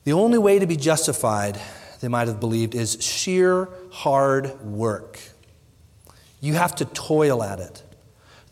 The 0.06 0.12
only 0.12 0.38
way 0.38 0.60
to 0.60 0.68
be 0.68 0.76
justified, 0.76 1.60
they 2.00 2.06
might 2.06 2.28
have 2.28 2.38
believed, 2.38 2.76
is 2.76 2.96
sheer 3.00 3.68
hard 3.90 4.60
work. 4.60 5.18
You 6.40 6.54
have 6.54 6.76
to 6.76 6.84
toil 6.84 7.42
at 7.42 7.58
it. 7.58 7.82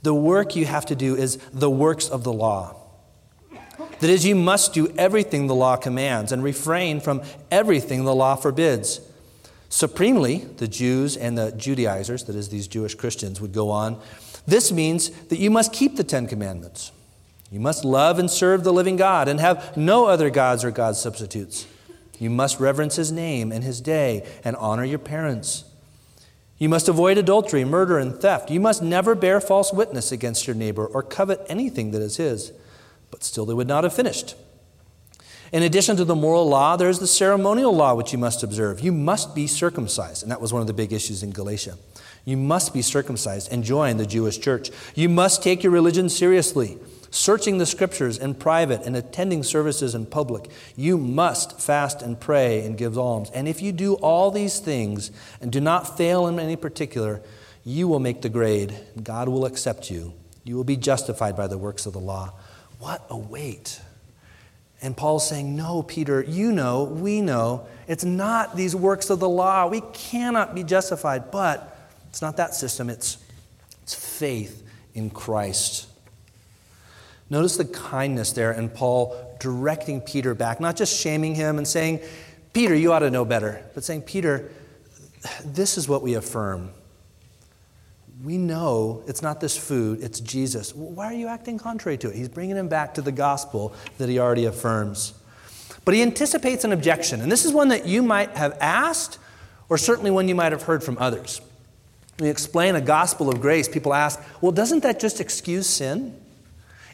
The 0.02 0.12
work 0.12 0.56
you 0.56 0.64
have 0.64 0.84
to 0.86 0.96
do 0.96 1.14
is 1.14 1.36
the 1.52 1.70
works 1.70 2.08
of 2.08 2.24
the 2.24 2.32
law. 2.32 2.74
That 4.00 4.10
is, 4.10 4.26
you 4.26 4.34
must 4.34 4.74
do 4.74 4.92
everything 4.98 5.46
the 5.46 5.54
law 5.54 5.76
commands 5.76 6.32
and 6.32 6.42
refrain 6.42 6.98
from 6.98 7.22
everything 7.52 8.02
the 8.04 8.16
law 8.16 8.34
forbids. 8.34 9.00
Supremely, 9.68 10.38
the 10.56 10.66
Jews 10.66 11.16
and 11.16 11.38
the 11.38 11.52
Judaizers, 11.52 12.24
that 12.24 12.34
is, 12.34 12.48
these 12.48 12.66
Jewish 12.66 12.96
Christians, 12.96 13.40
would 13.40 13.52
go 13.52 13.70
on. 13.70 14.00
This 14.44 14.72
means 14.72 15.10
that 15.28 15.38
you 15.38 15.52
must 15.52 15.72
keep 15.72 15.94
the 15.94 16.04
Ten 16.04 16.26
Commandments. 16.26 16.90
You 17.54 17.60
must 17.60 17.84
love 17.84 18.18
and 18.18 18.28
serve 18.28 18.64
the 18.64 18.72
living 18.72 18.96
God 18.96 19.28
and 19.28 19.38
have 19.38 19.76
no 19.76 20.06
other 20.06 20.28
gods 20.28 20.64
or 20.64 20.72
God 20.72 20.96
substitutes. 20.96 21.68
You 22.18 22.28
must 22.28 22.58
reverence 22.58 22.96
his 22.96 23.12
name 23.12 23.52
and 23.52 23.62
his 23.62 23.80
day 23.80 24.26
and 24.44 24.56
honor 24.56 24.82
your 24.82 24.98
parents. 24.98 25.62
You 26.58 26.68
must 26.68 26.88
avoid 26.88 27.16
adultery, 27.16 27.64
murder, 27.64 27.96
and 27.96 28.12
theft. 28.12 28.50
You 28.50 28.58
must 28.58 28.82
never 28.82 29.14
bear 29.14 29.40
false 29.40 29.72
witness 29.72 30.10
against 30.10 30.48
your 30.48 30.56
neighbor 30.56 30.84
or 30.84 31.04
covet 31.04 31.46
anything 31.48 31.92
that 31.92 32.02
is 32.02 32.16
his. 32.16 32.50
But 33.12 33.22
still, 33.22 33.46
they 33.46 33.54
would 33.54 33.68
not 33.68 33.84
have 33.84 33.94
finished. 33.94 34.34
In 35.52 35.62
addition 35.62 35.96
to 35.98 36.04
the 36.04 36.16
moral 36.16 36.48
law, 36.48 36.74
there's 36.74 36.98
the 36.98 37.06
ceremonial 37.06 37.72
law 37.72 37.94
which 37.94 38.12
you 38.12 38.18
must 38.18 38.42
observe. 38.42 38.80
You 38.80 38.90
must 38.90 39.32
be 39.32 39.46
circumcised, 39.46 40.24
and 40.24 40.32
that 40.32 40.40
was 40.40 40.52
one 40.52 40.60
of 40.60 40.66
the 40.66 40.72
big 40.72 40.92
issues 40.92 41.22
in 41.22 41.30
Galatia. 41.30 41.78
You 42.24 42.36
must 42.36 42.74
be 42.74 42.82
circumcised 42.82 43.52
and 43.52 43.62
join 43.62 43.96
the 43.96 44.06
Jewish 44.06 44.40
church. 44.40 44.72
You 44.96 45.08
must 45.08 45.40
take 45.40 45.62
your 45.62 45.70
religion 45.70 46.08
seriously 46.08 46.80
searching 47.14 47.58
the 47.58 47.66
scriptures 47.66 48.18
in 48.18 48.34
private 48.34 48.82
and 48.84 48.96
attending 48.96 49.44
services 49.44 49.94
in 49.94 50.04
public. 50.04 50.50
You 50.74 50.98
must 50.98 51.60
fast 51.60 52.02
and 52.02 52.18
pray 52.18 52.66
and 52.66 52.76
give 52.76 52.98
alms. 52.98 53.30
And 53.30 53.46
if 53.46 53.62
you 53.62 53.70
do 53.70 53.94
all 53.94 54.32
these 54.32 54.58
things 54.58 55.12
and 55.40 55.52
do 55.52 55.60
not 55.60 55.96
fail 55.96 56.26
in 56.26 56.40
any 56.40 56.56
particular, 56.56 57.22
you 57.64 57.86
will 57.86 58.00
make 58.00 58.22
the 58.22 58.28
grade. 58.28 58.76
God 59.00 59.28
will 59.28 59.46
accept 59.46 59.92
you. 59.92 60.12
You 60.42 60.56
will 60.56 60.64
be 60.64 60.76
justified 60.76 61.36
by 61.36 61.46
the 61.46 61.56
works 61.56 61.86
of 61.86 61.92
the 61.92 62.00
law. 62.00 62.32
What 62.80 63.06
a 63.08 63.16
weight. 63.16 63.80
And 64.82 64.96
Paul's 64.96 65.28
saying, 65.28 65.54
No, 65.54 65.84
Peter, 65.84 66.20
you 66.20 66.50
know, 66.50 66.82
we 66.82 67.22
know, 67.22 67.68
it's 67.86 68.04
not 68.04 68.56
these 68.56 68.74
works 68.74 69.08
of 69.08 69.20
the 69.20 69.28
law. 69.28 69.68
We 69.68 69.82
cannot 69.92 70.52
be 70.56 70.64
justified, 70.64 71.30
but 71.30 71.78
it's 72.10 72.20
not 72.20 72.38
that 72.38 72.56
system, 72.56 72.90
it's, 72.90 73.18
it's 73.84 73.94
faith 73.94 74.68
in 74.94 75.10
Christ. 75.10 75.86
Notice 77.30 77.56
the 77.56 77.64
kindness 77.64 78.32
there 78.32 78.52
and 78.52 78.72
Paul 78.72 79.36
directing 79.40 80.00
Peter 80.00 80.34
back, 80.34 80.60
not 80.60 80.76
just 80.76 80.98
shaming 80.98 81.34
him 81.34 81.58
and 81.58 81.66
saying, 81.66 82.00
Peter, 82.52 82.74
you 82.74 82.92
ought 82.92 83.00
to 83.00 83.10
know 83.10 83.24
better, 83.24 83.64
but 83.74 83.84
saying, 83.84 84.02
Peter, 84.02 84.50
this 85.44 85.76
is 85.76 85.88
what 85.88 86.02
we 86.02 86.14
affirm. 86.14 86.70
We 88.22 88.38
know 88.38 89.02
it's 89.06 89.22
not 89.22 89.40
this 89.40 89.56
food, 89.56 90.02
it's 90.02 90.20
Jesus. 90.20 90.74
Why 90.74 91.06
are 91.06 91.14
you 91.14 91.26
acting 91.26 91.58
contrary 91.58 91.98
to 91.98 92.10
it? 92.10 92.16
He's 92.16 92.28
bringing 92.28 92.56
him 92.56 92.68
back 92.68 92.94
to 92.94 93.02
the 93.02 93.12
gospel 93.12 93.74
that 93.98 94.08
he 94.08 94.18
already 94.18 94.44
affirms. 94.44 95.14
But 95.84 95.94
he 95.94 96.02
anticipates 96.02 96.64
an 96.64 96.72
objection, 96.72 97.20
and 97.20 97.30
this 97.30 97.44
is 97.44 97.52
one 97.52 97.68
that 97.68 97.86
you 97.86 98.02
might 98.02 98.30
have 98.30 98.56
asked, 98.60 99.18
or 99.68 99.76
certainly 99.76 100.10
one 100.10 100.28
you 100.28 100.34
might 100.34 100.52
have 100.52 100.62
heard 100.62 100.82
from 100.82 100.96
others. 100.98 101.40
We 102.20 102.28
explain 102.28 102.76
a 102.76 102.80
gospel 102.80 103.28
of 103.28 103.40
grace, 103.40 103.68
people 103.68 103.92
ask, 103.92 104.22
well, 104.40 104.52
doesn't 104.52 104.84
that 104.84 105.00
just 105.00 105.20
excuse 105.20 105.66
sin? 105.68 106.18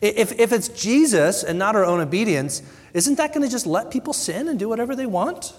If, 0.01 0.39
if 0.39 0.53
it's 0.53 0.69
Jesus 0.69 1.43
and 1.43 1.59
not 1.59 1.77
our 1.77 1.85
own 1.85 2.01
obedience, 2.01 2.63
isn't 2.95 3.17
that 3.17 3.35
going 3.35 3.43
to 3.43 3.51
just 3.51 3.67
let 3.67 3.91
people 3.91 4.13
sin 4.13 4.49
and 4.49 4.59
do 4.59 4.69
whatever 4.69 4.97
they 4.97 5.07
want? 5.07 5.53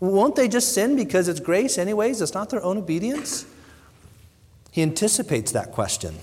Won't 0.00 0.36
they 0.36 0.48
just 0.48 0.74
sin 0.74 0.96
because 0.96 1.28
it's 1.28 1.40
grace, 1.40 1.78
anyways? 1.78 2.20
It's 2.20 2.34
not 2.34 2.50
their 2.50 2.62
own 2.62 2.78
obedience? 2.78 3.46
He 4.70 4.82
anticipates 4.82 5.52
that 5.52 5.72
question. 5.72 6.16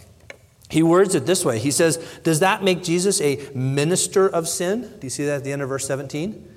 He 0.69 0.83
words 0.83 1.15
it 1.15 1.25
this 1.25 1.43
way 1.43 1.59
He 1.59 1.71
says, 1.71 1.97
Does 2.23 2.39
that 2.39 2.63
make 2.63 2.83
Jesus 2.83 3.19
a 3.21 3.49
minister 3.55 4.27
of 4.27 4.47
sin? 4.47 4.81
Do 4.99 5.07
you 5.07 5.09
see 5.09 5.25
that 5.25 5.37
at 5.37 5.43
the 5.43 5.51
end 5.51 5.61
of 5.61 5.69
verse 5.69 5.87
17? 5.87 6.49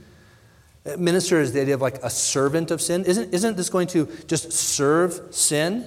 Uh, 0.85 0.97
minister 0.99 1.41
is 1.41 1.53
the 1.53 1.63
idea 1.63 1.75
of 1.75 1.81
like 1.81 1.97
a 2.03 2.11
servant 2.11 2.71
of 2.71 2.81
sin. 2.81 3.05
Isn't, 3.05 3.33
isn't 3.35 3.57
this 3.57 3.71
going 3.71 3.89
to 3.89 4.07
just 4.27 4.53
serve 4.53 5.35
sin? 5.35 5.87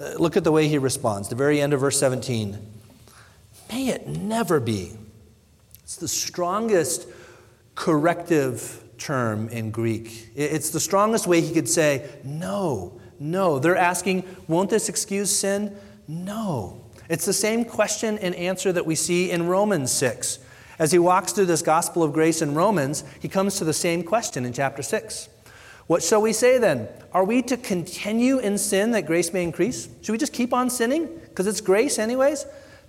Uh, 0.00 0.14
look 0.18 0.36
at 0.36 0.44
the 0.44 0.52
way 0.52 0.68
he 0.68 0.78
responds. 0.78 1.28
The 1.28 1.34
very 1.34 1.60
end 1.60 1.74
of 1.74 1.80
verse 1.80 1.98
17. 1.98 2.77
May 3.70 3.88
it 3.88 4.06
never 4.06 4.60
be. 4.60 4.92
It's 5.82 5.96
the 5.96 6.08
strongest 6.08 7.08
corrective 7.74 8.84
term 8.98 9.48
in 9.48 9.70
Greek. 9.70 10.30
It's 10.34 10.70
the 10.70 10.80
strongest 10.80 11.26
way 11.26 11.40
he 11.40 11.54
could 11.54 11.68
say, 11.68 12.08
no, 12.24 13.00
no. 13.18 13.58
They're 13.58 13.76
asking, 13.76 14.24
won't 14.48 14.70
this 14.70 14.88
excuse 14.88 15.34
sin? 15.34 15.76
No. 16.06 16.84
It's 17.08 17.24
the 17.24 17.32
same 17.32 17.64
question 17.64 18.18
and 18.18 18.34
answer 18.34 18.72
that 18.72 18.84
we 18.84 18.94
see 18.94 19.30
in 19.30 19.46
Romans 19.46 19.90
6. 19.92 20.40
As 20.78 20.92
he 20.92 20.98
walks 20.98 21.32
through 21.32 21.46
this 21.46 21.62
gospel 21.62 22.02
of 22.02 22.12
grace 22.12 22.42
in 22.42 22.54
Romans, 22.54 23.02
he 23.20 23.28
comes 23.28 23.56
to 23.58 23.64
the 23.64 23.72
same 23.72 24.02
question 24.02 24.44
in 24.44 24.52
chapter 24.52 24.82
6. 24.82 25.28
What 25.86 26.02
shall 26.02 26.20
we 26.20 26.34
say 26.34 26.58
then? 26.58 26.86
Are 27.12 27.24
we 27.24 27.40
to 27.42 27.56
continue 27.56 28.38
in 28.38 28.58
sin 28.58 28.90
that 28.90 29.06
grace 29.06 29.32
may 29.32 29.42
increase? 29.42 29.88
Should 30.02 30.12
we 30.12 30.18
just 30.18 30.34
keep 30.34 30.52
on 30.52 30.68
sinning 30.68 31.08
because 31.24 31.46
it's 31.46 31.62
grace, 31.62 31.98
anyways? 31.98 32.44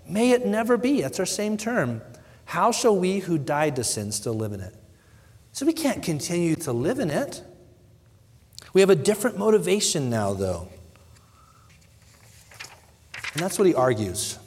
May 0.10 0.32
it 0.32 0.46
never 0.46 0.78
be. 0.78 1.02
That's 1.02 1.20
our 1.20 1.26
same 1.26 1.56
term. 1.56 2.02
How 2.46 2.72
shall 2.72 2.98
we 2.98 3.20
who 3.20 3.38
died 3.38 3.76
to 3.76 3.84
sin 3.84 4.12
still 4.12 4.34
live 4.34 4.54
in 4.54 4.60
it? 4.60 4.76
So 5.52 5.66
we 5.66 5.74
can't 5.74 6.02
continue 6.02 6.56
to 6.56 6.74
live 6.74 7.00
in 7.00 7.12
it. 7.12 7.44
We 8.74 8.82
have 8.82 8.90
a 8.90 8.96
different 8.96 9.38
motivation 9.38 10.10
now, 10.10 10.34
though. 10.34 10.68
And 13.34 13.44
that's 13.44 13.60
what 13.60 13.68
he 13.68 13.76
argues. 13.76 14.40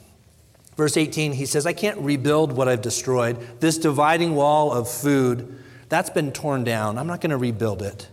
Verse 0.75 0.97
18, 0.97 1.33
he 1.33 1.45
says, 1.45 1.65
I 1.65 1.73
can't 1.73 1.99
rebuild 1.99 2.51
what 2.51 2.67
I've 2.67 2.81
destroyed. 2.81 3.37
This 3.59 3.77
dividing 3.77 4.35
wall 4.35 4.71
of 4.71 4.89
food, 4.89 5.63
that's 5.87 6.09
been 6.09 6.31
torn 6.31 6.63
down. 6.63 6.97
I'm 6.97 7.07
not 7.07 7.21
going 7.21 7.29
to 7.29 7.37
rebuild 7.37 7.81
it. 7.81 8.09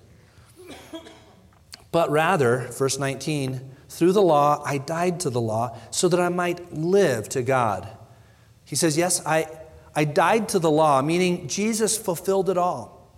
But 1.93 2.11
rather, 2.11 2.69
verse 2.71 2.99
19, 2.99 3.61
through 3.91 4.13
the 4.13 4.23
law, 4.23 4.63
I 4.65 4.79
died 4.79 5.19
to 5.21 5.31
the 5.31 5.41
law 5.41 5.77
so 5.91 6.09
that 6.09 6.21
I 6.21 6.29
might 6.29 6.73
live 6.73 7.29
to 7.31 7.43
God. 7.43 7.89
He 8.65 8.77
says, 8.77 8.97
Yes, 8.97 9.21
I, 9.27 9.49
I 9.97 10.05
died 10.05 10.49
to 10.51 10.61
the 10.61 10.71
law, 10.71 11.03
meaning 11.03 11.49
Jesus 11.49 11.99
fulfilled 11.99 12.49
it 12.49 12.57
all. 12.57 13.11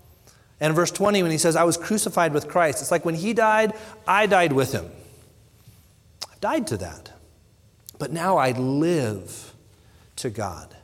And 0.60 0.74
verse 0.74 0.90
20, 0.90 1.22
when 1.22 1.30
he 1.30 1.36
says, 1.36 1.56
I 1.56 1.64
was 1.64 1.76
crucified 1.76 2.32
with 2.32 2.48
Christ, 2.48 2.80
it's 2.80 2.90
like 2.90 3.04
when 3.04 3.14
he 3.14 3.34
died, 3.34 3.74
I 4.06 4.26
died 4.26 4.54
with 4.54 4.72
him. 4.72 4.90
I 6.30 6.36
died 6.40 6.66
to 6.68 6.78
that. 6.78 7.12
But 7.98 8.10
now 8.10 8.38
I 8.38 8.52
live 8.52 9.52
to 10.16 10.30
God. 10.30 10.74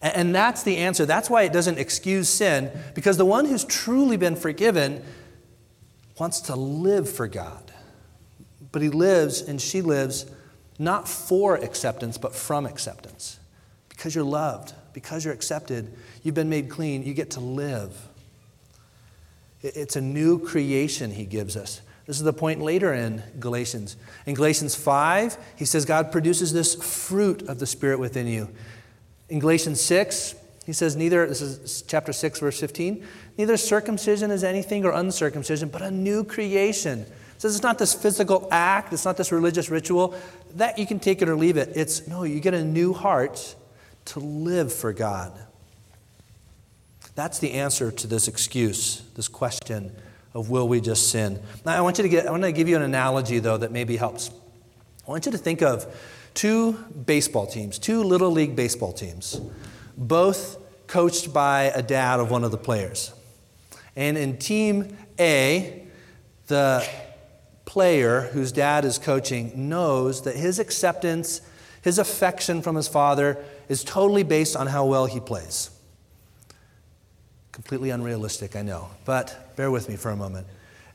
And 0.00 0.34
that's 0.34 0.64
the 0.64 0.78
answer. 0.78 1.06
That's 1.06 1.30
why 1.30 1.44
it 1.44 1.52
doesn't 1.52 1.78
excuse 1.78 2.28
sin, 2.28 2.72
because 2.94 3.18
the 3.18 3.24
one 3.24 3.44
who's 3.44 3.64
truly 3.64 4.16
been 4.16 4.34
forgiven 4.34 5.04
wants 6.18 6.40
to 6.42 6.56
live 6.56 7.08
for 7.08 7.28
God. 7.28 7.71
But 8.72 8.82
he 8.82 8.88
lives 8.88 9.42
and 9.42 9.60
she 9.60 9.82
lives 9.82 10.26
not 10.78 11.06
for 11.06 11.56
acceptance, 11.56 12.18
but 12.18 12.34
from 12.34 12.66
acceptance. 12.66 13.38
Because 13.88 14.14
you're 14.14 14.24
loved, 14.24 14.72
because 14.94 15.24
you're 15.24 15.34
accepted, 15.34 15.92
you've 16.22 16.34
been 16.34 16.48
made 16.48 16.68
clean, 16.68 17.04
you 17.04 17.14
get 17.14 17.30
to 17.32 17.40
live. 17.40 18.08
It's 19.60 19.94
a 19.94 20.00
new 20.00 20.38
creation 20.38 21.12
he 21.12 21.24
gives 21.24 21.56
us. 21.56 21.82
This 22.06 22.16
is 22.16 22.24
the 22.24 22.32
point 22.32 22.60
later 22.60 22.92
in 22.92 23.22
Galatians. 23.38 23.96
In 24.26 24.34
Galatians 24.34 24.74
5, 24.74 25.38
he 25.56 25.64
says 25.64 25.84
God 25.84 26.10
produces 26.10 26.52
this 26.52 26.74
fruit 26.74 27.42
of 27.42 27.60
the 27.60 27.66
Spirit 27.66 28.00
within 28.00 28.26
you. 28.26 28.48
In 29.28 29.38
Galatians 29.38 29.80
6, 29.80 30.34
he 30.66 30.72
says, 30.72 30.96
neither, 30.96 31.26
this 31.26 31.40
is 31.40 31.82
chapter 31.82 32.12
6, 32.12 32.40
verse 32.40 32.58
15, 32.58 33.06
neither 33.38 33.56
circumcision 33.56 34.30
is 34.30 34.44
anything 34.44 34.84
or 34.84 34.92
uncircumcision, 34.92 35.68
but 35.68 35.82
a 35.82 35.90
new 35.90 36.24
creation. 36.24 37.06
Says 37.42 37.56
it's 37.56 37.64
not 37.64 37.76
this 37.76 37.92
physical 37.92 38.46
act, 38.52 38.92
it's 38.92 39.04
not 39.04 39.16
this 39.16 39.32
religious 39.32 39.68
ritual. 39.68 40.14
That 40.54 40.78
you 40.78 40.86
can 40.86 41.00
take 41.00 41.22
it 41.22 41.28
or 41.28 41.34
leave 41.34 41.56
it. 41.56 41.70
It's 41.74 42.06
no, 42.06 42.22
you 42.22 42.38
get 42.38 42.54
a 42.54 42.64
new 42.64 42.92
heart 42.92 43.56
to 44.04 44.20
live 44.20 44.72
for 44.72 44.92
God. 44.92 45.32
That's 47.16 47.40
the 47.40 47.54
answer 47.54 47.90
to 47.90 48.06
this 48.06 48.28
excuse, 48.28 49.02
this 49.16 49.26
question 49.26 49.90
of 50.34 50.50
will 50.50 50.68
we 50.68 50.80
just 50.80 51.10
sin. 51.10 51.42
Now 51.66 51.76
I 51.76 51.80
want 51.80 51.98
you 51.98 52.02
to 52.02 52.08
get 52.08 52.28
I 52.28 52.30
want 52.30 52.44
to 52.44 52.52
give 52.52 52.68
you 52.68 52.76
an 52.76 52.82
analogy 52.82 53.40
though 53.40 53.56
that 53.56 53.72
maybe 53.72 53.96
helps. 53.96 54.30
I 55.04 55.10
want 55.10 55.26
you 55.26 55.32
to 55.32 55.38
think 55.38 55.62
of 55.62 55.92
two 56.34 56.74
baseball 56.74 57.48
teams, 57.48 57.76
two 57.80 58.04
little 58.04 58.30
league 58.30 58.54
baseball 58.54 58.92
teams 58.92 59.40
both 59.96 60.58
coached 60.86 61.32
by 61.32 61.72
a 61.74 61.82
dad 61.82 62.20
of 62.20 62.30
one 62.30 62.44
of 62.44 62.52
the 62.52 62.56
players. 62.56 63.12
And 63.96 64.16
in 64.16 64.38
Team 64.38 64.96
A, 65.18 65.82
the 66.46 66.88
player 67.72 68.20
whose 68.34 68.52
dad 68.52 68.84
is 68.84 68.98
coaching 68.98 69.50
knows 69.70 70.24
that 70.24 70.36
his 70.36 70.58
acceptance, 70.58 71.40
his 71.80 71.98
affection 71.98 72.60
from 72.60 72.76
his 72.76 72.86
father 72.86 73.42
is 73.66 73.82
totally 73.82 74.22
based 74.22 74.54
on 74.54 74.66
how 74.66 74.84
well 74.84 75.06
he 75.06 75.18
plays. 75.18 75.70
Completely 77.50 77.88
unrealistic, 77.88 78.56
I 78.56 78.60
know, 78.60 78.90
but 79.06 79.56
bear 79.56 79.70
with 79.70 79.88
me 79.88 79.96
for 79.96 80.10
a 80.10 80.16
moment. 80.16 80.46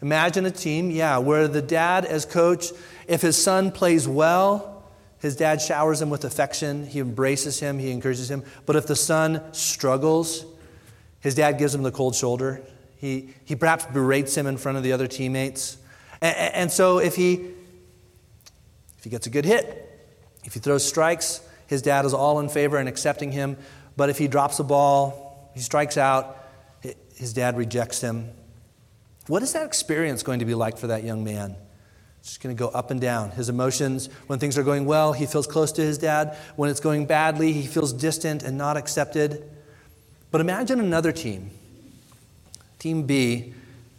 Imagine 0.03 0.45
a 0.45 0.51
team, 0.51 0.91
yeah, 0.91 1.17
where 1.17 1.47
the 1.47 1.63
dad, 1.63 2.05
as 2.05 2.25
coach, 2.25 2.67
if 3.07 3.23
his 3.23 3.41
son 3.41 3.71
plays 3.71 4.07
well, 4.07 4.83
his 5.17 5.35
dad 5.35 5.59
showers 5.59 5.99
him 5.99 6.11
with 6.11 6.25
affection, 6.25 6.85
he 6.85 6.99
embraces 6.99 7.59
him, 7.59 7.79
he 7.79 7.89
encourages 7.89 8.29
him. 8.29 8.43
But 8.67 8.75
if 8.75 8.85
the 8.85 8.95
son 8.95 9.41
struggles, 9.51 10.45
his 11.21 11.33
dad 11.33 11.53
gives 11.53 11.73
him 11.73 11.81
the 11.81 11.91
cold 11.91 12.13
shoulder. 12.13 12.61
He, 12.97 13.33
he 13.45 13.55
perhaps 13.55 13.87
berates 13.87 14.37
him 14.37 14.45
in 14.45 14.57
front 14.57 14.77
of 14.77 14.83
the 14.83 14.91
other 14.91 15.07
teammates. 15.07 15.77
And, 16.21 16.71
so 16.71 16.99
if 16.99 17.15
he, 17.15 17.34
if 18.97 19.03
he 19.03 19.10
gets 19.10 19.27
a 19.27 19.30
good 19.30 19.45
hit, 19.45 19.84
if 20.43 20.53
he 20.53 20.60
throws 20.60 20.86
strikes, 20.86 21.41
his 21.67 21.82
dad 21.82 22.06
is 22.06 22.13
all 22.13 22.39
in 22.39 22.49
favor 22.49 22.77
and 22.77 22.89
accepting 22.89 23.32
him. 23.32 23.58
But 23.95 24.10
if 24.10 24.17
he 24.17 24.27
drops 24.27 24.60
a 24.60 24.63
ball, 24.63 25.51
he 25.53 25.62
strikes 25.62 25.97
out, 25.97 26.38
his 27.15 27.34
dad 27.34 27.58
rejects 27.58 28.01
him. 28.01 28.30
What 29.27 29.43
is 29.43 29.53
that 29.53 29.65
experience 29.65 30.23
going 30.23 30.39
to 30.39 30.45
be 30.45 30.53
like 30.53 30.77
for 30.77 30.88
that 30.88 31.03
young 31.03 31.23
man? 31.23 31.56
It's 32.19 32.30
just 32.30 32.41
going 32.41 32.56
to 32.56 32.60
go 32.60 32.69
up 32.69 32.91
and 32.91 32.99
down. 32.99 33.32
His 33.32 33.49
emotions, 33.49 34.10
when 34.27 34.39
things 34.39 34.58
are 34.58 34.63
going 34.63 34.86
well, 34.86 35.13
he 35.13 35.25
feels 35.25 35.47
close 35.47 35.71
to 35.73 35.82
his 35.82 35.97
dad. 35.97 36.38
When 36.56 36.69
it's 36.69 36.80
going 36.80 37.06
badly, 37.06 37.53
he 37.53 37.67
feels 37.67 37.93
distant 37.93 38.43
and 38.43 38.58
not 38.58 38.77
accepted. 38.77 39.49
But 40.32 40.41
imagine 40.41 40.80
another 40.80 41.12
team. 41.12 41.51
Team 42.80 43.03
B, 43.03 43.53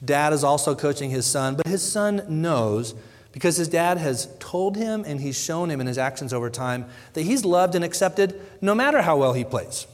dad 0.05 0.33
is 0.33 0.45
also 0.45 0.75
coaching 0.75 1.11
his 1.11 1.27
son, 1.27 1.57
but 1.57 1.67
his 1.67 1.83
son 1.83 2.23
knows 2.29 2.95
because 3.33 3.57
his 3.57 3.69
dad 3.69 3.99
has 3.99 4.29
told 4.39 4.77
him 4.77 5.05
and 5.07 5.21
he's 5.21 5.39
shown 5.39 5.71
him 5.71 5.81
in 5.81 5.87
his 5.87 5.99
actions 5.99 6.33
over 6.33 6.51
time 6.51 6.87
that 7.13 7.23
he's 7.23 7.45
loved 7.45 7.75
and 7.75 7.85
accepted 7.85 8.41
no 8.61 8.75
matter 8.75 9.03
how 9.03 9.17
well 9.17 9.33
he 9.33 9.45
plays. 9.45 9.87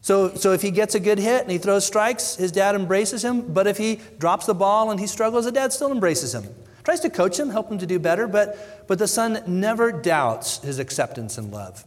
So, 0.00 0.34
so 0.34 0.52
if 0.52 0.62
he 0.62 0.70
gets 0.70 0.94
a 0.94 1.00
good 1.00 1.18
hit 1.18 1.42
and 1.42 1.50
he 1.50 1.58
throws 1.58 1.84
strikes, 1.84 2.36
his 2.36 2.52
dad 2.52 2.74
embraces 2.74 3.24
him. 3.24 3.52
But 3.52 3.66
if 3.66 3.76
he 3.76 4.00
drops 4.18 4.46
the 4.46 4.54
ball 4.54 4.90
and 4.90 5.00
he 5.00 5.06
struggles, 5.06 5.44
the 5.44 5.52
dad 5.52 5.72
still 5.72 5.90
embraces 5.90 6.34
him 6.34 6.44
tries 6.88 7.00
to 7.00 7.10
coach 7.10 7.38
him, 7.38 7.50
help 7.50 7.70
him 7.70 7.76
to 7.76 7.84
do 7.84 7.98
better, 7.98 8.26
but, 8.26 8.86
but 8.88 8.98
the 8.98 9.06
son 9.06 9.42
never 9.46 9.92
doubts 9.92 10.56
his 10.60 10.78
acceptance 10.78 11.36
and 11.36 11.52
love. 11.52 11.84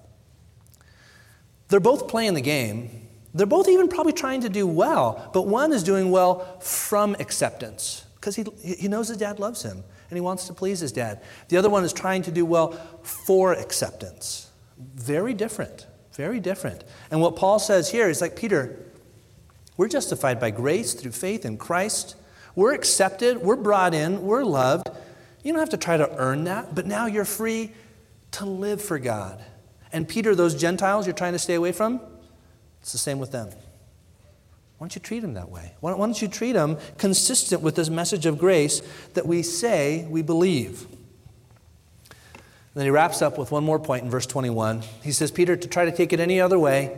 They're 1.70 1.80
both 1.80 2.08
playing 2.08 2.36
the 2.36 2.42
game. 2.42 3.08
They're 3.34 3.46
both 3.46 3.70
even 3.70 3.88
probably 3.88 4.14
trying 4.14 4.42
to 4.42 4.50
do 4.50 4.68
well, 4.68 5.30
but 5.34 5.48
one 5.48 5.72
is 5.72 5.84
doing 5.84 6.12
well 6.12 6.60
from 6.60 7.16
acceptance 7.20 8.06
because 8.16 8.36
he, 8.36 8.46
he 8.62 8.88
knows 8.88 9.08
his 9.08 9.18
dad 9.18 9.40
loves 9.40 9.64
him 9.64 9.84
and 10.10 10.18
he 10.18 10.22
wants 10.22 10.48
to 10.48 10.54
please 10.54 10.82
his 10.82 10.92
dad. 10.92 11.22
The 11.48 11.58
other 11.58 11.70
one 11.70 11.84
is 11.84 11.94
trying 11.94 12.22
to 12.24 12.32
do 12.32 12.46
well 12.46 12.72
for 13.02 13.54
acceptance. 13.54 14.50
Very 14.78 15.34
different, 15.34 15.88
very 16.14 16.40
different. 16.40 16.84
And 17.10 17.22
what 17.22 17.38
Paul 17.38 17.60
says 17.60 17.90
here 17.90 18.10
is 18.10 18.20
like, 18.20 18.36
Peter, 18.36 18.78
we're 19.78 19.88
justified 19.88 20.40
by 20.40 20.52
grace 20.52 20.94
through 20.94 21.12
faith 21.12 21.46
in 21.46 21.58
Christ. 21.58 22.16
We're 22.56 22.74
accepted, 22.74 23.38
we're 23.38 23.56
brought 23.56 23.94
in, 23.94 24.22
we're 24.22 24.44
loved. 24.44 24.90
You 25.44 25.54
don't 25.54 25.60
have 25.60 25.70
to 25.70 25.78
try 25.78 25.96
to 25.98 26.14
earn 26.18 26.44
that, 26.44 26.76
but 26.76 26.86
now 26.86 27.06
you're 27.06 27.26
free 27.26 27.72
to 28.32 28.46
live 28.46 28.82
for 28.82 29.00
God. 29.00 29.44
And 29.94 30.08
Peter, 30.08 30.36
those 30.36 30.56
Gentiles 30.56 31.08
you're 31.08 31.16
trying 31.16 31.34
to 31.34 31.40
stay 31.40 31.56
away 31.56 31.72
from, 31.72 32.02
it's 32.82 32.92
the 32.92 32.98
same 32.98 33.20
with 33.20 33.32
them. 33.32 33.48
Why 34.78 34.86
don't 34.86 34.96
you 34.96 35.02
treat 35.02 35.20
them 35.20 35.36
that 35.36 35.50
way? 35.50 35.74
Why 35.80 35.92
don't 35.92 36.22
you 36.22 36.28
treat 36.28 36.54
them 36.54 36.78
consistent 36.98 37.62
with 37.62 37.76
this 37.76 37.90
message 37.90 38.26
of 38.26 38.40
grace 38.40 38.82
that 39.14 39.28
we 39.28 39.44
say 39.44 40.08
we 40.10 40.24
believe? 40.24 40.88
then 42.74 42.86
he 42.86 42.90
wraps 42.90 43.22
up 43.22 43.38
with 43.38 43.52
one 43.52 43.64
more 43.64 43.80
point 43.80 44.06
in 44.06 44.10
verse 44.10 44.26
21. 44.26 44.82
He 45.04 45.12
says, 45.12 45.30
Peter, 45.30 45.58
to 45.58 45.68
try 45.68 45.86
to 45.86 45.92
take 45.92 46.14
it 46.14 46.20
any 46.22 46.40
other 46.40 46.58
way, 46.58 46.98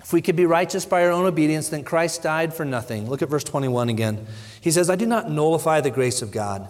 if 0.00 0.12
we 0.12 0.20
could 0.20 0.34
be 0.34 0.46
righteous 0.46 0.84
by 0.84 1.04
our 1.04 1.12
own 1.12 1.26
obedience, 1.26 1.68
then 1.68 1.84
Christ 1.84 2.24
died 2.24 2.52
for 2.52 2.64
nothing. 2.64 3.08
Look 3.08 3.22
at 3.22 3.28
verse 3.28 3.44
21 3.44 3.88
again. 3.88 4.26
He 4.60 4.72
says, 4.72 4.90
I 4.90 4.96
do 4.96 5.06
not 5.06 5.30
nullify 5.30 5.80
the 5.80 5.92
grace 5.92 6.22
of 6.22 6.32
God. 6.32 6.66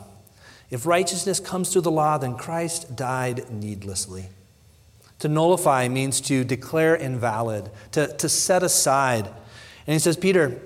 If 0.70 0.86
righteousness 0.86 1.40
comes 1.40 1.72
through 1.72 1.82
the 1.82 1.90
law, 1.90 2.18
then 2.18 2.36
Christ 2.36 2.94
died 2.94 3.50
needlessly. 3.50 4.28
To 5.22 5.28
nullify 5.28 5.86
means 5.86 6.20
to 6.22 6.42
declare 6.42 6.96
invalid, 6.96 7.70
to, 7.92 8.08
to 8.08 8.28
set 8.28 8.64
aside. 8.64 9.28
And 9.86 9.92
he 9.92 10.00
says, 10.00 10.16
Peter, 10.16 10.60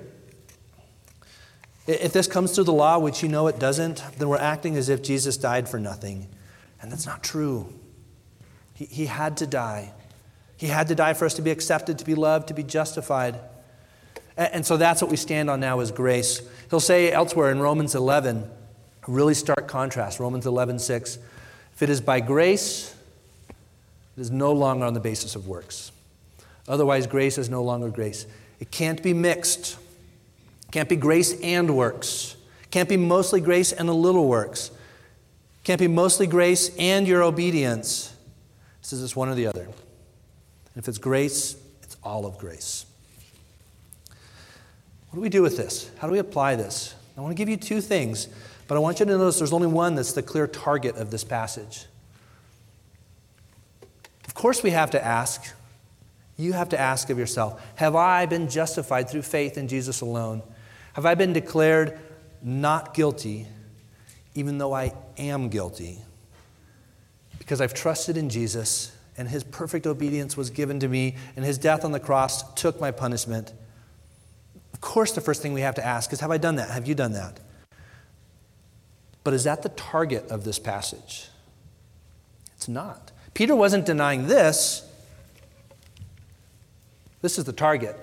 if 1.87 2.15
this 2.15 2.27
comes 2.27 2.55
through 2.55 2.65
the 2.65 2.73
law, 2.73 2.99
which 2.99 3.23
you 3.23 3.29
know 3.29 3.49
it 3.49 3.59
doesn't, 3.59 4.03
then 4.17 4.31
we're 4.31 4.39
acting 4.39 4.79
as 4.79 4.89
if 4.89 5.03
Jesus 5.03 5.37
died 5.37 5.69
for 5.69 5.79
nothing. 5.79 6.27
And 6.81 6.91
that's 6.91 7.05
not 7.05 7.23
true. 7.23 7.71
He, 8.73 8.87
he 8.87 9.05
had 9.05 9.37
to 9.37 9.47
die. 9.47 9.93
He 10.57 10.69
had 10.69 10.89
to 10.89 10.95
die 10.95 11.13
for 11.13 11.27
us 11.27 11.35
to 11.35 11.43
be 11.43 11.51
accepted, 11.51 11.99
to 11.99 12.07
be 12.07 12.15
loved, 12.15 12.49
to 12.49 12.55
be 12.55 12.63
justified. 12.63 13.39
And, 14.39 14.55
and 14.55 14.67
so 14.67 14.79
that's 14.79 15.03
what 15.03 15.11
we 15.11 15.19
stand 15.19 15.51
on 15.51 15.61
now 15.61 15.81
is 15.81 15.91
grace. 15.91 16.41
He'll 16.71 16.81
say 16.81 17.13
elsewhere 17.13 17.51
in 17.51 17.61
Romans 17.61 17.95
11, 17.95 18.51
really 19.07 19.35
stark 19.35 19.69
contrast, 19.69 20.19
Romans 20.19 20.47
11, 20.47 20.79
6, 20.79 21.19
if 21.75 21.83
it 21.83 21.91
is 21.91 22.01
by 22.01 22.21
grace, 22.21 22.96
it 24.17 24.21
is 24.21 24.31
no 24.31 24.53
longer 24.53 24.85
on 24.87 24.95
the 24.95 25.01
basis 25.01 25.35
of 25.35 25.47
works. 25.47 25.93
Otherwise, 26.69 27.07
grace 27.07 27.39
is 27.39 27.49
no 27.49 27.63
longer 27.63 27.91
grace. 27.91 28.27
It 28.61 28.71
can't 28.71 29.03
be 29.03 29.13
mixed. 29.13 29.77
It 30.69 30.73
can't 30.73 30.89
be 30.89 30.97
grace 30.97 31.39
and 31.41 31.77
works. 31.77 32.37
It 32.63 32.71
can't 32.71 32.89
be 32.89 32.97
mostly 32.97 33.41
grace 33.41 33.73
and 33.73 33.89
a 33.89 33.93
little 33.93 34.27
works. 34.27 34.71
It 34.71 35.65
can't 35.65 35.81
be 35.81 35.89
mostly 35.89 36.27
grace 36.27 36.75
and 36.79 37.07
your 37.07 37.23
obedience. 37.23 38.15
This 38.81 38.95
is 38.95 39.03
just 39.03 39.17
one 39.17 39.29
or 39.29 39.35
the 39.35 39.47
other. 39.47 39.63
And 39.65 39.75
if 40.77 40.89
it's 40.89 40.99
grace, 40.99 41.57
it's 41.83 41.97
all 42.03 42.27
of 42.27 42.39
grace. 42.39 42.87
What 45.11 45.17
do 45.17 45.21
we 45.21 45.29
do 45.29 45.43
with 45.43 45.57
this? 45.57 45.91
How 45.99 46.07
do 46.07 46.13
we 46.13 46.19
apply 46.19 46.57
this? 46.57 46.95
I 47.17 47.21
want 47.21 47.31
to 47.31 47.37
give 47.37 47.49
you 47.49 47.57
two 47.57 47.81
things, 47.81 48.29
but 48.69 48.77
I 48.77 48.79
want 48.79 49.01
you 49.01 49.07
to 49.07 49.13
notice 49.13 49.39
there's 49.39 49.53
only 49.53 49.69
one 49.69 49.95
that's 49.95 50.13
the 50.13 50.23
clear 50.23 50.47
target 50.47 50.97
of 50.97 51.11
this 51.11 51.25
passage. 51.25 51.87
Of 54.27 54.35
course, 54.35 54.63
we 54.63 54.71
have 54.71 54.91
to 54.91 55.05
ask, 55.05 55.55
you 56.37 56.53
have 56.53 56.69
to 56.71 56.81
ask 56.81 57.11
of 57.11 57.19
yourself 57.19 57.63
Have 57.77 57.97
I 57.97 58.27
been 58.27 58.49
justified 58.49 59.09
through 59.09 59.23
faith 59.23 59.57
in 59.57 59.69
Jesus 59.69 60.01
alone? 60.01 60.43
Have 60.95 61.07
I 61.07 61.15
been 61.15 61.33
declared 61.33 61.99
not 62.43 62.95
guilty, 62.95 63.47
even 64.35 64.59
though 64.59 64.75
I 64.75 64.93
am 65.19 65.49
guilty? 65.49 65.99
Because 67.39 67.61
I've 67.61 67.75
trusted 67.75 68.17
in 68.17 68.29
Jesus, 68.29 68.97
and 69.17 69.29
his 69.29 69.45
perfect 69.45 69.87
obedience 69.87 70.37
was 70.37 70.51
given 70.51 70.81
to 70.81 70.89
me, 70.89 71.17
and 71.37 71.45
his 71.45 71.59
death 71.59 71.85
on 71.85 71.93
the 71.93 72.01
cross 72.01 72.53
took 72.55 72.81
my 72.81 72.91
punishment. 72.91 73.53
Of 74.73 74.81
course, 74.81 75.13
the 75.13 75.21
first 75.21 75.43
thing 75.43 75.53
we 75.53 75.63
have 75.63 75.75
to 75.77 75.85
ask 75.85 76.13
is 76.13 76.21
Have 76.21 76.31
I 76.31 76.39
done 76.39 76.57
that? 76.57 76.71
Have 76.71 76.87
you 76.87 76.95
done 76.95 77.13
that? 77.13 77.41
But 79.25 79.35
is 79.35 79.45
that 79.45 79.63
the 79.63 79.71
target 79.71 80.29
of 80.31 80.45
this 80.45 80.59
passage? 80.59 81.29
It's 82.57 82.69
not. 82.69 83.11
Peter 83.37 83.55
wasn't 83.55 83.85
denying 83.85 84.29
this. 84.29 84.83
This 87.21 87.37
is 87.37 87.45
the 87.45 87.53
target. 87.53 87.95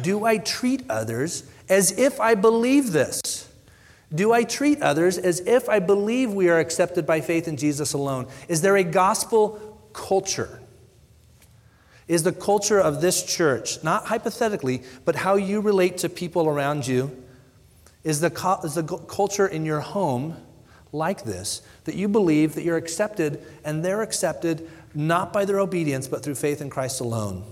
Do 0.00 0.24
I 0.24 0.38
treat 0.38 0.88
others 0.88 1.44
as 1.68 1.92
if 1.98 2.18
I 2.18 2.34
believe 2.34 2.92
this? 2.92 3.20
Do 4.14 4.32
I 4.32 4.42
treat 4.42 4.80
others 4.80 5.18
as 5.18 5.40
if 5.40 5.68
I 5.68 5.80
believe 5.80 6.32
we 6.32 6.48
are 6.48 6.58
accepted 6.58 7.04
by 7.04 7.20
faith 7.20 7.46
in 7.46 7.58
Jesus 7.58 7.92
alone? 7.92 8.26
Is 8.48 8.62
there 8.62 8.78
a 8.78 8.84
gospel 8.84 9.78
culture? 9.92 10.62
Is 12.08 12.22
the 12.22 12.32
culture 12.32 12.80
of 12.80 13.02
this 13.02 13.22
church, 13.22 13.84
not 13.84 14.06
hypothetically, 14.06 14.82
but 15.04 15.14
how 15.14 15.34
you 15.34 15.60
relate 15.60 15.98
to 15.98 16.08
people 16.08 16.48
around 16.48 16.86
you, 16.86 17.22
is 18.02 18.22
the, 18.22 18.60
is 18.64 18.76
the 18.76 18.82
culture 18.82 19.46
in 19.46 19.66
your 19.66 19.80
home 19.80 20.38
like 20.94 21.24
this, 21.24 21.60
that 21.84 21.96
you 21.96 22.08
believe 22.08 22.54
that 22.54 22.62
you're 22.62 22.76
accepted 22.76 23.44
and 23.64 23.84
they're 23.84 24.00
accepted 24.00 24.70
not 24.94 25.32
by 25.32 25.44
their 25.44 25.58
obedience, 25.58 26.06
but 26.06 26.22
through 26.22 26.36
faith 26.36 26.60
in 26.62 26.70
Christ 26.70 27.00
alone. 27.00 27.44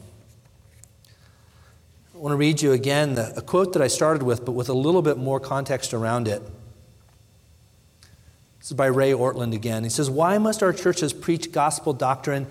I 2.14 2.18
want 2.18 2.32
to 2.32 2.36
read 2.36 2.62
you 2.62 2.70
again 2.70 3.14
the, 3.14 3.36
a 3.36 3.42
quote 3.42 3.72
that 3.72 3.82
I 3.82 3.88
started 3.88 4.22
with, 4.22 4.44
but 4.44 4.52
with 4.52 4.68
a 4.68 4.74
little 4.74 5.02
bit 5.02 5.18
more 5.18 5.40
context 5.40 5.92
around 5.92 6.28
it. 6.28 6.40
This 8.60 8.70
is 8.70 8.76
by 8.76 8.86
Ray 8.86 9.10
Ortlund 9.10 9.54
again. 9.54 9.82
He 9.82 9.90
says, 9.90 10.08
Why 10.08 10.38
must 10.38 10.62
our 10.62 10.72
churches 10.72 11.12
preach 11.12 11.50
gospel 11.50 11.92
doctrine 11.92 12.46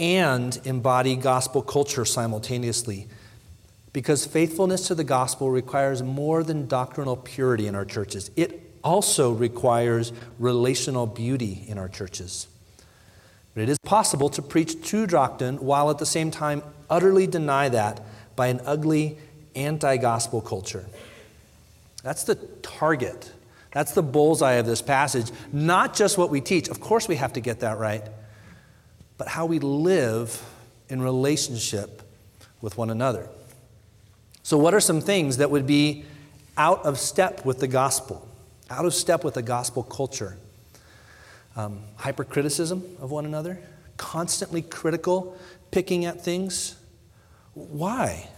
and 0.00 0.58
embody 0.64 1.14
gospel 1.14 1.60
culture 1.60 2.06
simultaneously? 2.06 3.06
Because 3.92 4.24
faithfulness 4.24 4.86
to 4.86 4.94
the 4.94 5.04
gospel 5.04 5.50
requires 5.50 6.02
more 6.02 6.42
than 6.42 6.66
doctrinal 6.66 7.16
purity 7.16 7.66
in 7.66 7.74
our 7.74 7.84
churches. 7.84 8.30
It 8.34 8.71
also 8.82 9.32
requires 9.32 10.12
relational 10.38 11.06
beauty 11.06 11.64
in 11.66 11.78
our 11.78 11.88
churches. 11.88 12.46
But 13.54 13.64
it 13.64 13.68
is 13.68 13.78
possible 13.84 14.28
to 14.30 14.42
preach 14.42 14.86
true 14.86 15.06
doctrine 15.06 15.56
while 15.58 15.90
at 15.90 15.98
the 15.98 16.06
same 16.06 16.30
time 16.30 16.62
utterly 16.88 17.26
deny 17.26 17.68
that 17.68 18.00
by 18.34 18.48
an 18.48 18.60
ugly 18.64 19.18
anti 19.54 19.96
gospel 19.98 20.40
culture. 20.40 20.86
That's 22.02 22.24
the 22.24 22.36
target. 22.62 23.30
That's 23.72 23.92
the 23.92 24.02
bullseye 24.02 24.54
of 24.54 24.66
this 24.66 24.82
passage. 24.82 25.30
Not 25.52 25.94
just 25.94 26.18
what 26.18 26.30
we 26.30 26.40
teach, 26.40 26.68
of 26.68 26.80
course, 26.80 27.08
we 27.08 27.16
have 27.16 27.34
to 27.34 27.40
get 27.40 27.60
that 27.60 27.78
right, 27.78 28.02
but 29.18 29.28
how 29.28 29.46
we 29.46 29.58
live 29.58 30.42
in 30.88 31.00
relationship 31.00 32.02
with 32.60 32.76
one 32.76 32.90
another. 32.90 33.28
So, 34.42 34.58
what 34.58 34.74
are 34.74 34.80
some 34.80 35.00
things 35.00 35.38
that 35.38 35.50
would 35.50 35.66
be 35.66 36.04
out 36.56 36.84
of 36.84 36.98
step 36.98 37.44
with 37.44 37.60
the 37.60 37.68
gospel? 37.68 38.28
Out 38.72 38.86
of 38.86 38.94
step 38.94 39.22
with 39.22 39.34
the 39.34 39.42
gospel 39.42 39.82
culture. 39.82 40.38
Um, 41.54 41.80
hypercriticism 41.96 42.82
of 43.00 43.10
one 43.10 43.26
another, 43.26 43.60
constantly 43.98 44.62
critical, 44.62 45.36
picking 45.70 46.06
at 46.06 46.24
things. 46.24 46.76
Why? 47.52 48.28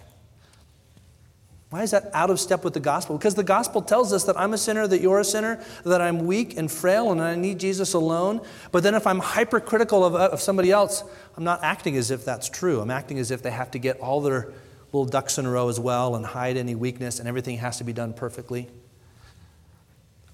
Why 1.70 1.82
is 1.82 1.92
that 1.92 2.10
out 2.12 2.30
of 2.30 2.40
step 2.40 2.64
with 2.64 2.74
the 2.74 2.80
gospel? 2.80 3.16
Because 3.16 3.36
the 3.36 3.44
gospel 3.44 3.80
tells 3.82 4.12
us 4.12 4.24
that 4.24 4.38
I'm 4.38 4.52
a 4.52 4.58
sinner, 4.58 4.86
that 4.88 5.00
you're 5.00 5.20
a 5.20 5.24
sinner, 5.24 5.62
that 5.84 6.00
I'm 6.00 6.26
weak 6.26 6.56
and 6.56 6.70
frail 6.70 7.12
and 7.12 7.20
I 7.20 7.36
need 7.36 7.60
Jesus 7.60 7.94
alone. 7.94 8.40
But 8.72 8.82
then 8.82 8.94
if 8.94 9.06
I'm 9.06 9.20
hypercritical 9.20 10.04
of, 10.04 10.14
of 10.14 10.40
somebody 10.40 10.72
else, 10.72 11.04
I'm 11.36 11.44
not 11.44 11.62
acting 11.62 11.96
as 11.96 12.10
if 12.10 12.24
that's 12.24 12.48
true. 12.48 12.80
I'm 12.80 12.90
acting 12.90 13.18
as 13.20 13.30
if 13.30 13.42
they 13.42 13.50
have 13.50 13.70
to 13.72 13.78
get 13.78 14.00
all 14.00 14.20
their 14.20 14.52
little 14.92 15.04
ducks 15.04 15.38
in 15.38 15.46
a 15.46 15.50
row 15.50 15.68
as 15.68 15.78
well 15.78 16.16
and 16.16 16.26
hide 16.26 16.56
any 16.56 16.74
weakness 16.74 17.20
and 17.20 17.28
everything 17.28 17.58
has 17.58 17.78
to 17.78 17.84
be 17.84 17.92
done 17.92 18.12
perfectly. 18.12 18.68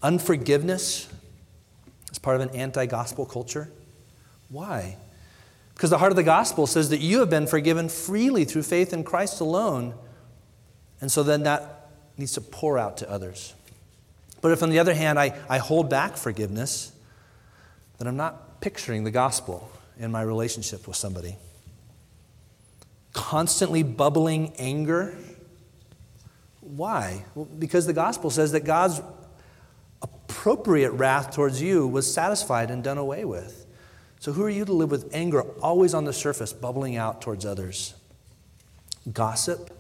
Unforgiveness 0.03 1.09
is 2.11 2.19
part 2.19 2.37
of 2.37 2.43
an 2.43 2.51
anti 2.57 2.87
gospel 2.87 3.27
culture. 3.27 3.71
Why? 4.49 4.97
Because 5.75 5.91
the 5.91 5.99
heart 5.99 6.13
of 6.13 6.17
the 6.17 6.23
gospel 6.23 6.67
says 6.67 6.91
that 6.91 7.01
you 7.01 7.21
have 7.21 7.31
been 7.31 7.47
forgiven 7.47 7.89
freely 7.89 8.45
through 8.45 8.65
faith 8.65 8.93
in 8.93 9.05
Christ 9.05 9.41
alone. 9.41 9.95
And 11.01 11.11
so 11.11 11.23
then 11.23 11.45
that 11.45 11.89
needs 12.19 12.33
to 12.33 12.41
pour 12.41 12.79
out 12.79 12.99
to 12.99 13.11
others. 13.11 13.55
But 14.43 14.53
if, 14.53 14.63
on 14.63 14.71
the 14.71 14.79
other 14.79 14.95
hand, 14.95 15.19
I, 15.19 15.39
I 15.49 15.59
hold 15.59 15.89
back 15.89 16.17
forgiveness, 16.17 16.93
then 17.99 18.09
I'm 18.09 18.17
not 18.17 18.61
picturing 18.61 19.05
the 19.05 19.11
gospel 19.11 19.71
in 19.99 20.11
my 20.11 20.23
relationship 20.23 20.87
with 20.87 20.97
somebody. 20.97 21.37
Constantly 23.13 23.83
bubbling 23.83 24.53
anger. 24.59 25.17
Why? 26.61 27.25
Well, 27.35 27.47
because 27.47 27.87
the 27.87 27.93
gospel 27.93 28.31
says 28.31 28.53
that 28.53 28.65
God's 28.65 29.01
appropriate 30.41 30.91
wrath 30.93 31.35
towards 31.35 31.61
you 31.61 31.87
was 31.87 32.11
satisfied 32.11 32.71
and 32.71 32.83
done 32.83 32.97
away 32.97 33.27
with. 33.27 33.67
So, 34.21 34.33
who 34.33 34.43
are 34.43 34.51
you 34.51 34.65
to 34.65 34.73
live 34.73 34.91
with 34.91 35.15
anger 35.15 35.43
always 35.61 35.93
on 35.93 36.07
the 36.07 36.15
surface, 36.15 36.51
bubbling 36.51 36.97
out 36.97 37.21
towards 37.21 37.45
others? 37.45 37.93
Gossip? 39.13 39.71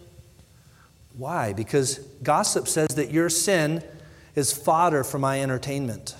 Why? 1.17 1.55
Because 1.55 1.99
gossip 2.23 2.69
says 2.69 2.89
that 2.89 3.11
your 3.11 3.31
sin 3.31 3.83
is 4.35 4.53
fodder 4.53 5.03
for 5.03 5.19
my 5.19 5.41
entertainment. 5.41 6.15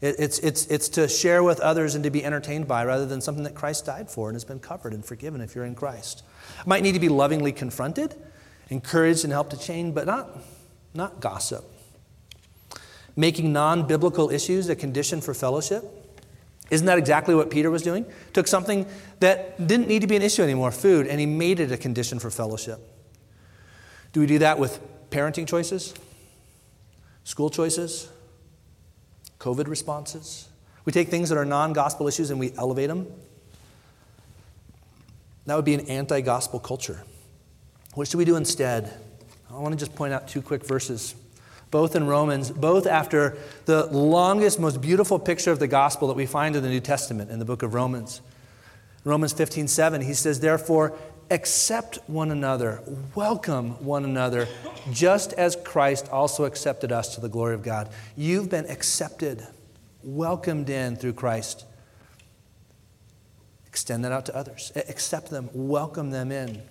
it's, 0.00 0.40
it's, 0.40 0.66
it's 0.66 0.88
to 0.90 1.06
share 1.06 1.44
with 1.44 1.60
others 1.60 1.94
and 1.94 2.02
to 2.02 2.10
be 2.10 2.24
entertained 2.24 2.66
by 2.66 2.84
rather 2.84 3.06
than 3.06 3.20
something 3.20 3.44
that 3.44 3.54
Christ 3.54 3.86
died 3.86 4.10
for 4.10 4.28
and 4.28 4.34
has 4.34 4.44
been 4.44 4.58
covered 4.58 4.92
and 4.92 5.04
forgiven 5.04 5.40
if 5.40 5.54
you're 5.54 5.64
in 5.64 5.76
Christ. 5.76 6.24
Might 6.66 6.82
need 6.82 6.94
to 6.94 7.00
be 7.00 7.08
lovingly 7.08 7.52
confronted, 7.52 8.16
encouraged, 8.70 9.22
and 9.22 9.32
helped 9.32 9.52
to 9.52 9.58
change, 9.58 9.94
but 9.94 10.06
not, 10.06 10.36
not 10.94 11.20
gossip 11.20 11.71
making 13.16 13.52
non 13.52 13.86
biblical 13.86 14.30
issues 14.30 14.68
a 14.68 14.76
condition 14.76 15.20
for 15.20 15.34
fellowship? 15.34 15.84
Isn't 16.70 16.86
that 16.86 16.98
exactly 16.98 17.34
what 17.34 17.50
Peter 17.50 17.70
was 17.70 17.82
doing? 17.82 18.06
Took 18.32 18.46
something 18.46 18.86
that 19.20 19.66
didn't 19.66 19.88
need 19.88 20.00
to 20.00 20.06
be 20.06 20.16
an 20.16 20.22
issue 20.22 20.42
anymore, 20.42 20.70
food, 20.70 21.06
and 21.06 21.20
he 21.20 21.26
made 21.26 21.60
it 21.60 21.70
a 21.70 21.76
condition 21.76 22.18
for 22.18 22.30
fellowship. 22.30 22.80
Do 24.12 24.20
we 24.20 24.26
do 24.26 24.38
that 24.38 24.58
with 24.58 24.80
parenting 25.10 25.46
choices, 25.46 25.92
school 27.24 27.50
choices, 27.50 28.08
COVID 29.38 29.68
responses? 29.68 30.48
We 30.84 30.92
take 30.92 31.08
things 31.08 31.28
that 31.28 31.36
are 31.38 31.44
non 31.44 31.72
gospel 31.72 32.08
issues 32.08 32.30
and 32.30 32.40
we 32.40 32.52
elevate 32.56 32.88
them. 32.88 33.06
That 35.46 35.56
would 35.56 35.64
be 35.64 35.74
an 35.74 35.88
anti 35.88 36.20
gospel 36.20 36.58
culture. 36.58 37.02
What 37.94 38.08
should 38.08 38.16
we 38.18 38.24
do 38.24 38.36
instead? 38.36 38.92
I 39.50 39.58
want 39.58 39.72
to 39.72 39.78
just 39.78 39.94
point 39.94 40.14
out 40.14 40.28
two 40.28 40.40
quick 40.40 40.64
verses, 40.64 41.14
both 41.72 41.96
in 41.96 42.06
Romans, 42.06 42.50
both 42.50 42.86
after 42.86 43.36
the 43.64 43.86
longest, 43.86 44.60
most 44.60 44.80
beautiful 44.80 45.18
picture 45.18 45.50
of 45.50 45.58
the 45.58 45.66
gospel 45.66 46.06
that 46.08 46.14
we 46.14 46.26
find 46.26 46.54
in 46.54 46.62
the 46.62 46.68
New 46.68 46.80
Testament 46.80 47.30
in 47.30 47.40
the 47.40 47.46
book 47.46 47.62
of 47.62 47.74
Romans. 47.74 48.20
Romans 49.04 49.32
15, 49.32 49.66
7, 49.66 50.02
he 50.02 50.12
says, 50.12 50.38
Therefore, 50.38 50.96
accept 51.30 51.98
one 52.06 52.30
another, 52.30 52.82
welcome 53.14 53.82
one 53.84 54.04
another, 54.04 54.46
just 54.92 55.32
as 55.32 55.56
Christ 55.56 56.10
also 56.10 56.44
accepted 56.44 56.92
us 56.92 57.14
to 57.14 57.22
the 57.22 57.28
glory 57.30 57.54
of 57.54 57.62
God. 57.62 57.88
You've 58.16 58.50
been 58.50 58.66
accepted, 58.66 59.44
welcomed 60.04 60.68
in 60.68 60.96
through 60.96 61.14
Christ. 61.14 61.64
Extend 63.66 64.04
that 64.04 64.12
out 64.12 64.26
to 64.26 64.36
others. 64.36 64.72
Accept 64.76 65.30
them, 65.30 65.48
welcome 65.54 66.10
them 66.10 66.30
in. 66.30 66.62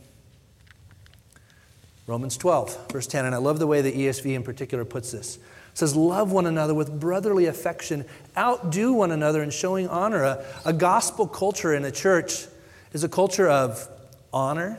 Romans 2.12 2.36
12, 2.36 2.92
verse 2.92 3.08
10, 3.08 3.24
and 3.24 3.34
I 3.34 3.38
love 3.38 3.58
the 3.58 3.68
way 3.68 3.80
the 3.80 3.90
ESV 3.90 4.36
in 4.36 4.44
particular 4.44 4.84
puts 4.84 5.14
this. 5.14 5.38
It 5.38 5.78
says, 5.78 5.96
Love 5.96 6.34
one 6.34 6.46
another 6.46 6.74
with 6.74 7.00
brotherly 7.00 7.46
affection, 7.46 8.04
outdo 8.38 8.92
one 8.92 9.12
another 9.12 9.42
in 9.42 9.50
showing 9.50 9.88
honor. 9.88 10.24
A, 10.24 10.46
a 10.66 10.74
gospel 10.74 11.26
culture 11.26 11.74
in 11.74 11.86
a 11.86 11.92
church 11.92 12.48
is 12.92 13.06
a 13.06 13.08
culture 13.08 13.48
of 13.48 13.88
honor, 14.34 14.78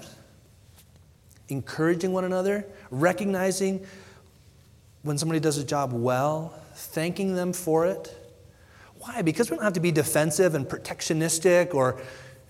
encouraging 1.48 2.12
one 2.12 2.24
another, 2.24 2.66
recognizing 2.90 3.82
when 5.00 5.16
somebody 5.16 5.40
does 5.40 5.56
a 5.56 5.64
job 5.64 5.94
well, 5.94 6.52
thanking 6.74 7.34
them 7.34 7.54
for 7.54 7.86
it. 7.86 8.14
Why? 8.98 9.22
Because 9.22 9.50
we 9.50 9.56
don't 9.56 9.64
have 9.64 9.72
to 9.72 9.80
be 9.80 9.90
defensive 9.90 10.54
and 10.54 10.68
protectionistic, 10.68 11.72
or 11.72 11.98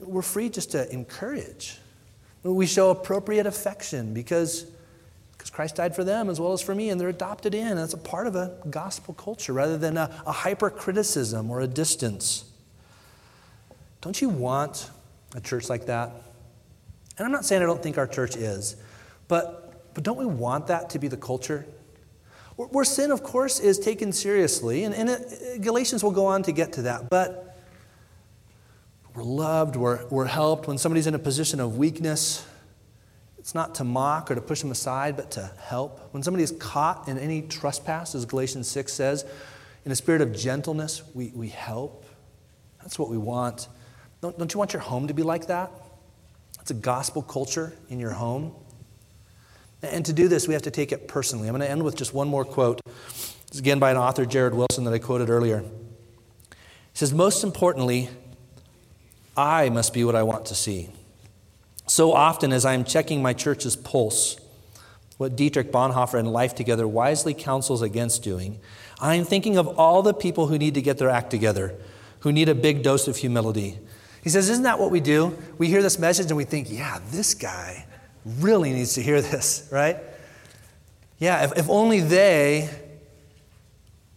we're 0.00 0.22
free 0.22 0.48
just 0.48 0.72
to 0.72 0.92
encourage. 0.92 1.78
We 2.42 2.66
show 2.66 2.90
appropriate 2.90 3.46
affection 3.46 4.12
because, 4.14 4.66
because 5.33 5.50
Christ 5.50 5.76
died 5.76 5.94
for 5.94 6.02
them 6.02 6.28
as 6.28 6.40
well 6.40 6.52
as 6.52 6.61
for 6.61 6.74
me, 6.74 6.90
and 6.90 7.00
they're 7.00 7.09
adopted 7.09 7.55
in. 7.55 7.76
That's 7.76 7.94
a 7.94 7.98
part 7.98 8.26
of 8.26 8.35
a 8.35 8.57
gospel 8.68 9.14
culture 9.14 9.52
rather 9.52 9.78
than 9.78 9.96
a, 9.96 10.11
a 10.26 10.33
hyper 10.33 10.68
criticism 10.68 11.50
or 11.50 11.61
a 11.61 11.68
distance. 11.68 12.44
Don't 14.00 14.20
you 14.20 14.28
want 14.28 14.90
a 15.37 15.40
church 15.40 15.68
like 15.68 15.87
that? 15.87 16.11
And 17.16 17.26
I'm 17.26 17.33
not 17.33 17.44
saying 17.44 17.62
I 17.62 17.66
don't 17.66 17.83
think 17.83 17.98
our 17.98 18.09
church 18.09 18.37
is, 18.37 18.76
but, 19.28 19.94
but 19.94 20.02
don't 20.02 20.18
we 20.18 20.26
want 20.26 20.66
that 20.66 20.90
to 20.90 20.98
be 20.98 21.07
the 21.07 21.16
culture? 21.16 21.64
Where 22.57 22.85
sin, 22.85 23.11
of 23.11 23.22
course, 23.22 23.61
is 23.61 23.78
taken 23.78 24.12
seriously, 24.12 24.85
and, 24.85 24.94
and 24.94 25.09
it, 25.09 25.62
Galatians 25.62 26.02
will 26.02 26.11
go 26.11 26.26
on 26.26 26.42
to 26.42 26.52
get 26.52 26.72
to 26.74 26.83
that, 26.83 27.09
but 27.09 27.51
we're 29.14 29.22
loved, 29.22 29.77
we're, 29.77 30.05
we're 30.07 30.27
helped. 30.27 30.66
When 30.66 30.79
somebody's 30.79 31.07
in 31.07 31.14
a 31.14 31.18
position 31.18 31.61
of 31.61 31.77
weakness, 31.77 32.46
it's 33.38 33.55
not 33.55 33.75
to 33.77 33.85
mock 33.85 34.31
or 34.31 34.35
to 34.35 34.40
push 34.40 34.61
them 34.61 34.70
aside, 34.70 35.16
but 35.16 35.33
to 35.33 35.51
help. 35.59 36.01
When 36.12 36.22
somebody 36.22 36.44
is 36.44 36.53
caught 36.53 37.09
in 37.09 37.18
any 37.18 37.42
trespass, 37.42 38.14
as 38.14 38.25
Galatians 38.25 38.68
6 38.68 38.92
says, 38.92 39.25
in 39.85 39.92
a 39.92 39.96
spirit 39.96 40.22
of 40.22 40.33
gentleness, 40.33 41.03
we, 41.12 41.33
we 41.35 41.48
help. 41.48 42.05
That's 42.81 42.98
what 42.98 43.11
we 43.11 43.18
want. 43.18 43.68
Don't, 44.20 44.38
don't 44.38 44.55
you 44.55 44.59
want 44.59 44.72
your 44.72 44.83
home 44.83 45.09
to 45.09 45.14
be 45.14 45.22
like 45.22 45.48
that? 45.48 45.72
It's 46.61 46.70
a 46.70 46.75
gospel 46.75 47.20
culture 47.20 47.72
in 47.90 47.98
your 47.98 48.12
home. 48.12 48.55
And 49.83 50.07
to 50.07 50.12
do 50.12 50.29
this, 50.29 50.46
we 50.46 50.55
have 50.55 50.62
to 50.62 50.70
take 50.70 50.92
it 50.92 51.09
personally. 51.09 51.48
I'm 51.48 51.53
going 51.53 51.66
to 51.66 51.70
end 51.70 51.83
with 51.83 51.96
just 51.96 52.14
one 52.14 52.29
more 52.29 52.44
quote. 52.44 52.81
It's 53.48 53.59
again 53.59 53.81
by 53.81 53.90
an 53.90 53.96
author, 53.96 54.25
Jared 54.25 54.55
Wilson, 54.55 54.85
that 54.85 54.94
I 54.94 54.98
quoted 54.98 55.29
earlier. 55.29 55.61
He 55.61 56.55
says, 56.94 57.12
Most 57.12 57.42
importantly, 57.42 58.09
I 59.36 59.68
must 59.70 59.94
be 59.94 60.04
what 60.04 60.14
I 60.14 60.22
want 60.22 60.46
to 60.46 60.54
see. 60.54 60.90
So 61.86 62.12
often, 62.12 62.52
as 62.52 62.64
I'm 62.64 62.84
checking 62.84 63.22
my 63.22 63.32
church's 63.32 63.76
pulse, 63.76 64.36
what 65.16 65.36
Dietrich 65.36 65.72
Bonhoeffer 65.72 66.18
and 66.18 66.32
Life 66.32 66.54
Together 66.54 66.86
wisely 66.86 67.34
counsels 67.34 67.82
against 67.82 68.22
doing, 68.22 68.58
I'm 69.00 69.24
thinking 69.24 69.56
of 69.56 69.68
all 69.78 70.02
the 70.02 70.14
people 70.14 70.46
who 70.46 70.58
need 70.58 70.74
to 70.74 70.82
get 70.82 70.98
their 70.98 71.10
act 71.10 71.30
together, 71.30 71.74
who 72.20 72.32
need 72.32 72.48
a 72.48 72.54
big 72.54 72.82
dose 72.82 73.08
of 73.08 73.16
humility, 73.16 73.78
he 74.22 74.30
says, 74.30 74.48
Isn't 74.48 74.64
that 74.64 74.78
what 74.78 74.90
we 74.90 75.00
do? 75.00 75.36
We 75.58 75.66
hear 75.68 75.82
this 75.82 75.98
message 75.98 76.26
and 76.26 76.36
we 76.36 76.44
think, 76.44 76.70
yeah, 76.70 77.00
this 77.10 77.34
guy 77.34 77.86
really 78.24 78.72
needs 78.72 78.94
to 78.94 79.02
hear 79.02 79.20
this, 79.20 79.68
right? 79.72 79.96
Yeah, 81.18 81.44
if, 81.44 81.58
if 81.58 81.68
only 81.68 82.00
they 82.00 82.70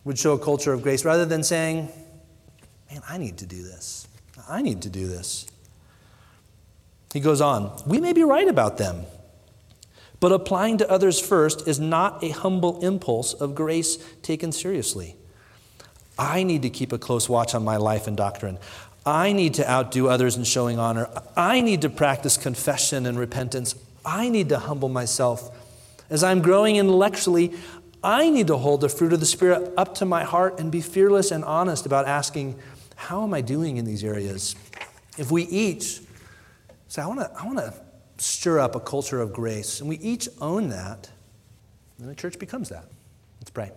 would 0.04 0.18
show 0.20 0.34
a 0.34 0.40
culture 0.40 0.72
of 0.72 0.84
grace 0.84 1.04
rather 1.04 1.26
than 1.26 1.44
saying, 1.44 1.90
man, 2.92 3.02
I 3.10 3.18
need 3.18 3.38
to 3.38 3.46
do 3.46 3.64
this. 3.64 4.08
I 4.48 4.62
need 4.62 4.82
to 4.84 4.90
do 4.90 5.08
this. 5.08 5.48
He 7.14 7.20
goes 7.20 7.42
on, 7.42 7.82
we 7.86 8.00
may 8.00 8.12
be 8.12 8.24
right 8.24 8.48
about 8.48 8.78
them, 8.78 9.06
but 10.20 10.32
applying 10.32 10.78
to 10.80 10.90
others 10.90 11.20
first 11.20 11.68
is 11.68 11.80
not 11.80 12.24
a 12.24 12.30
humble 12.30 12.82
impulse 12.82 13.34
of 13.34 13.56
grace 13.56 13.98
taken 14.22 14.52
seriously. 14.52 15.16
I 16.20 16.44
need 16.44 16.62
to 16.64 16.70
keep 16.70 16.92
a 16.92 16.98
close 16.98 17.30
watch 17.30 17.56
on 17.56 17.64
my 17.64 17.78
life 17.78 18.08
and 18.08 18.16
doctrine. 18.16 18.58
I 19.06 19.34
need 19.34 19.54
to 19.56 19.70
outdo 19.70 20.08
others 20.08 20.36
in 20.36 20.44
showing 20.44 20.80
honor. 20.80 21.10
I 21.38 21.62
need 21.62 21.82
to 21.84 21.90
practice 21.90 22.38
confession 22.38 23.06
and 23.06 23.20
repentance. 23.20 23.76
I 24.06 24.30
need 24.30 24.50
to 24.50 24.60
humble 24.60 24.90
myself. 24.90 25.56
As 26.10 26.24
I'm 26.24 26.42
growing 26.42 26.76
intellectually, 26.78 27.54
I 28.04 28.30
need 28.30 28.48
to 28.48 28.58
hold 28.58 28.82
the 28.82 28.90
fruit 28.90 29.14
of 29.14 29.20
the 29.20 29.26
Spirit 29.26 29.74
up 29.78 29.96
to 29.96 30.06
my 30.06 30.24
heart 30.24 30.60
and 30.60 30.72
be 30.72 30.82
fearless 30.82 31.32
and 31.32 31.44
honest 31.44 31.86
about 31.86 32.08
asking, 32.08 32.60
How 32.96 33.24
am 33.24 33.34
I 33.34 33.42
doing 33.42 33.78
in 33.78 33.86
these 33.86 34.04
areas? 34.04 34.56
If 35.18 35.32
we 35.32 35.44
each 35.44 36.02
say, 36.88 37.02
I 37.02 37.08
want 37.08 37.20
to 37.20 37.32
I 37.38 37.82
stir 38.18 38.60
up 38.60 38.76
a 38.76 38.80
culture 38.80 39.22
of 39.22 39.34
grace, 39.34 39.80
and 39.80 39.90
we 39.90 39.98
each 39.98 40.28
own 40.42 40.70
that, 40.70 41.10
then 42.00 42.08
the 42.08 42.16
church 42.16 42.40
becomes 42.40 42.70
that. 42.70 42.86
Let's 43.40 43.52
pray. 43.52 43.72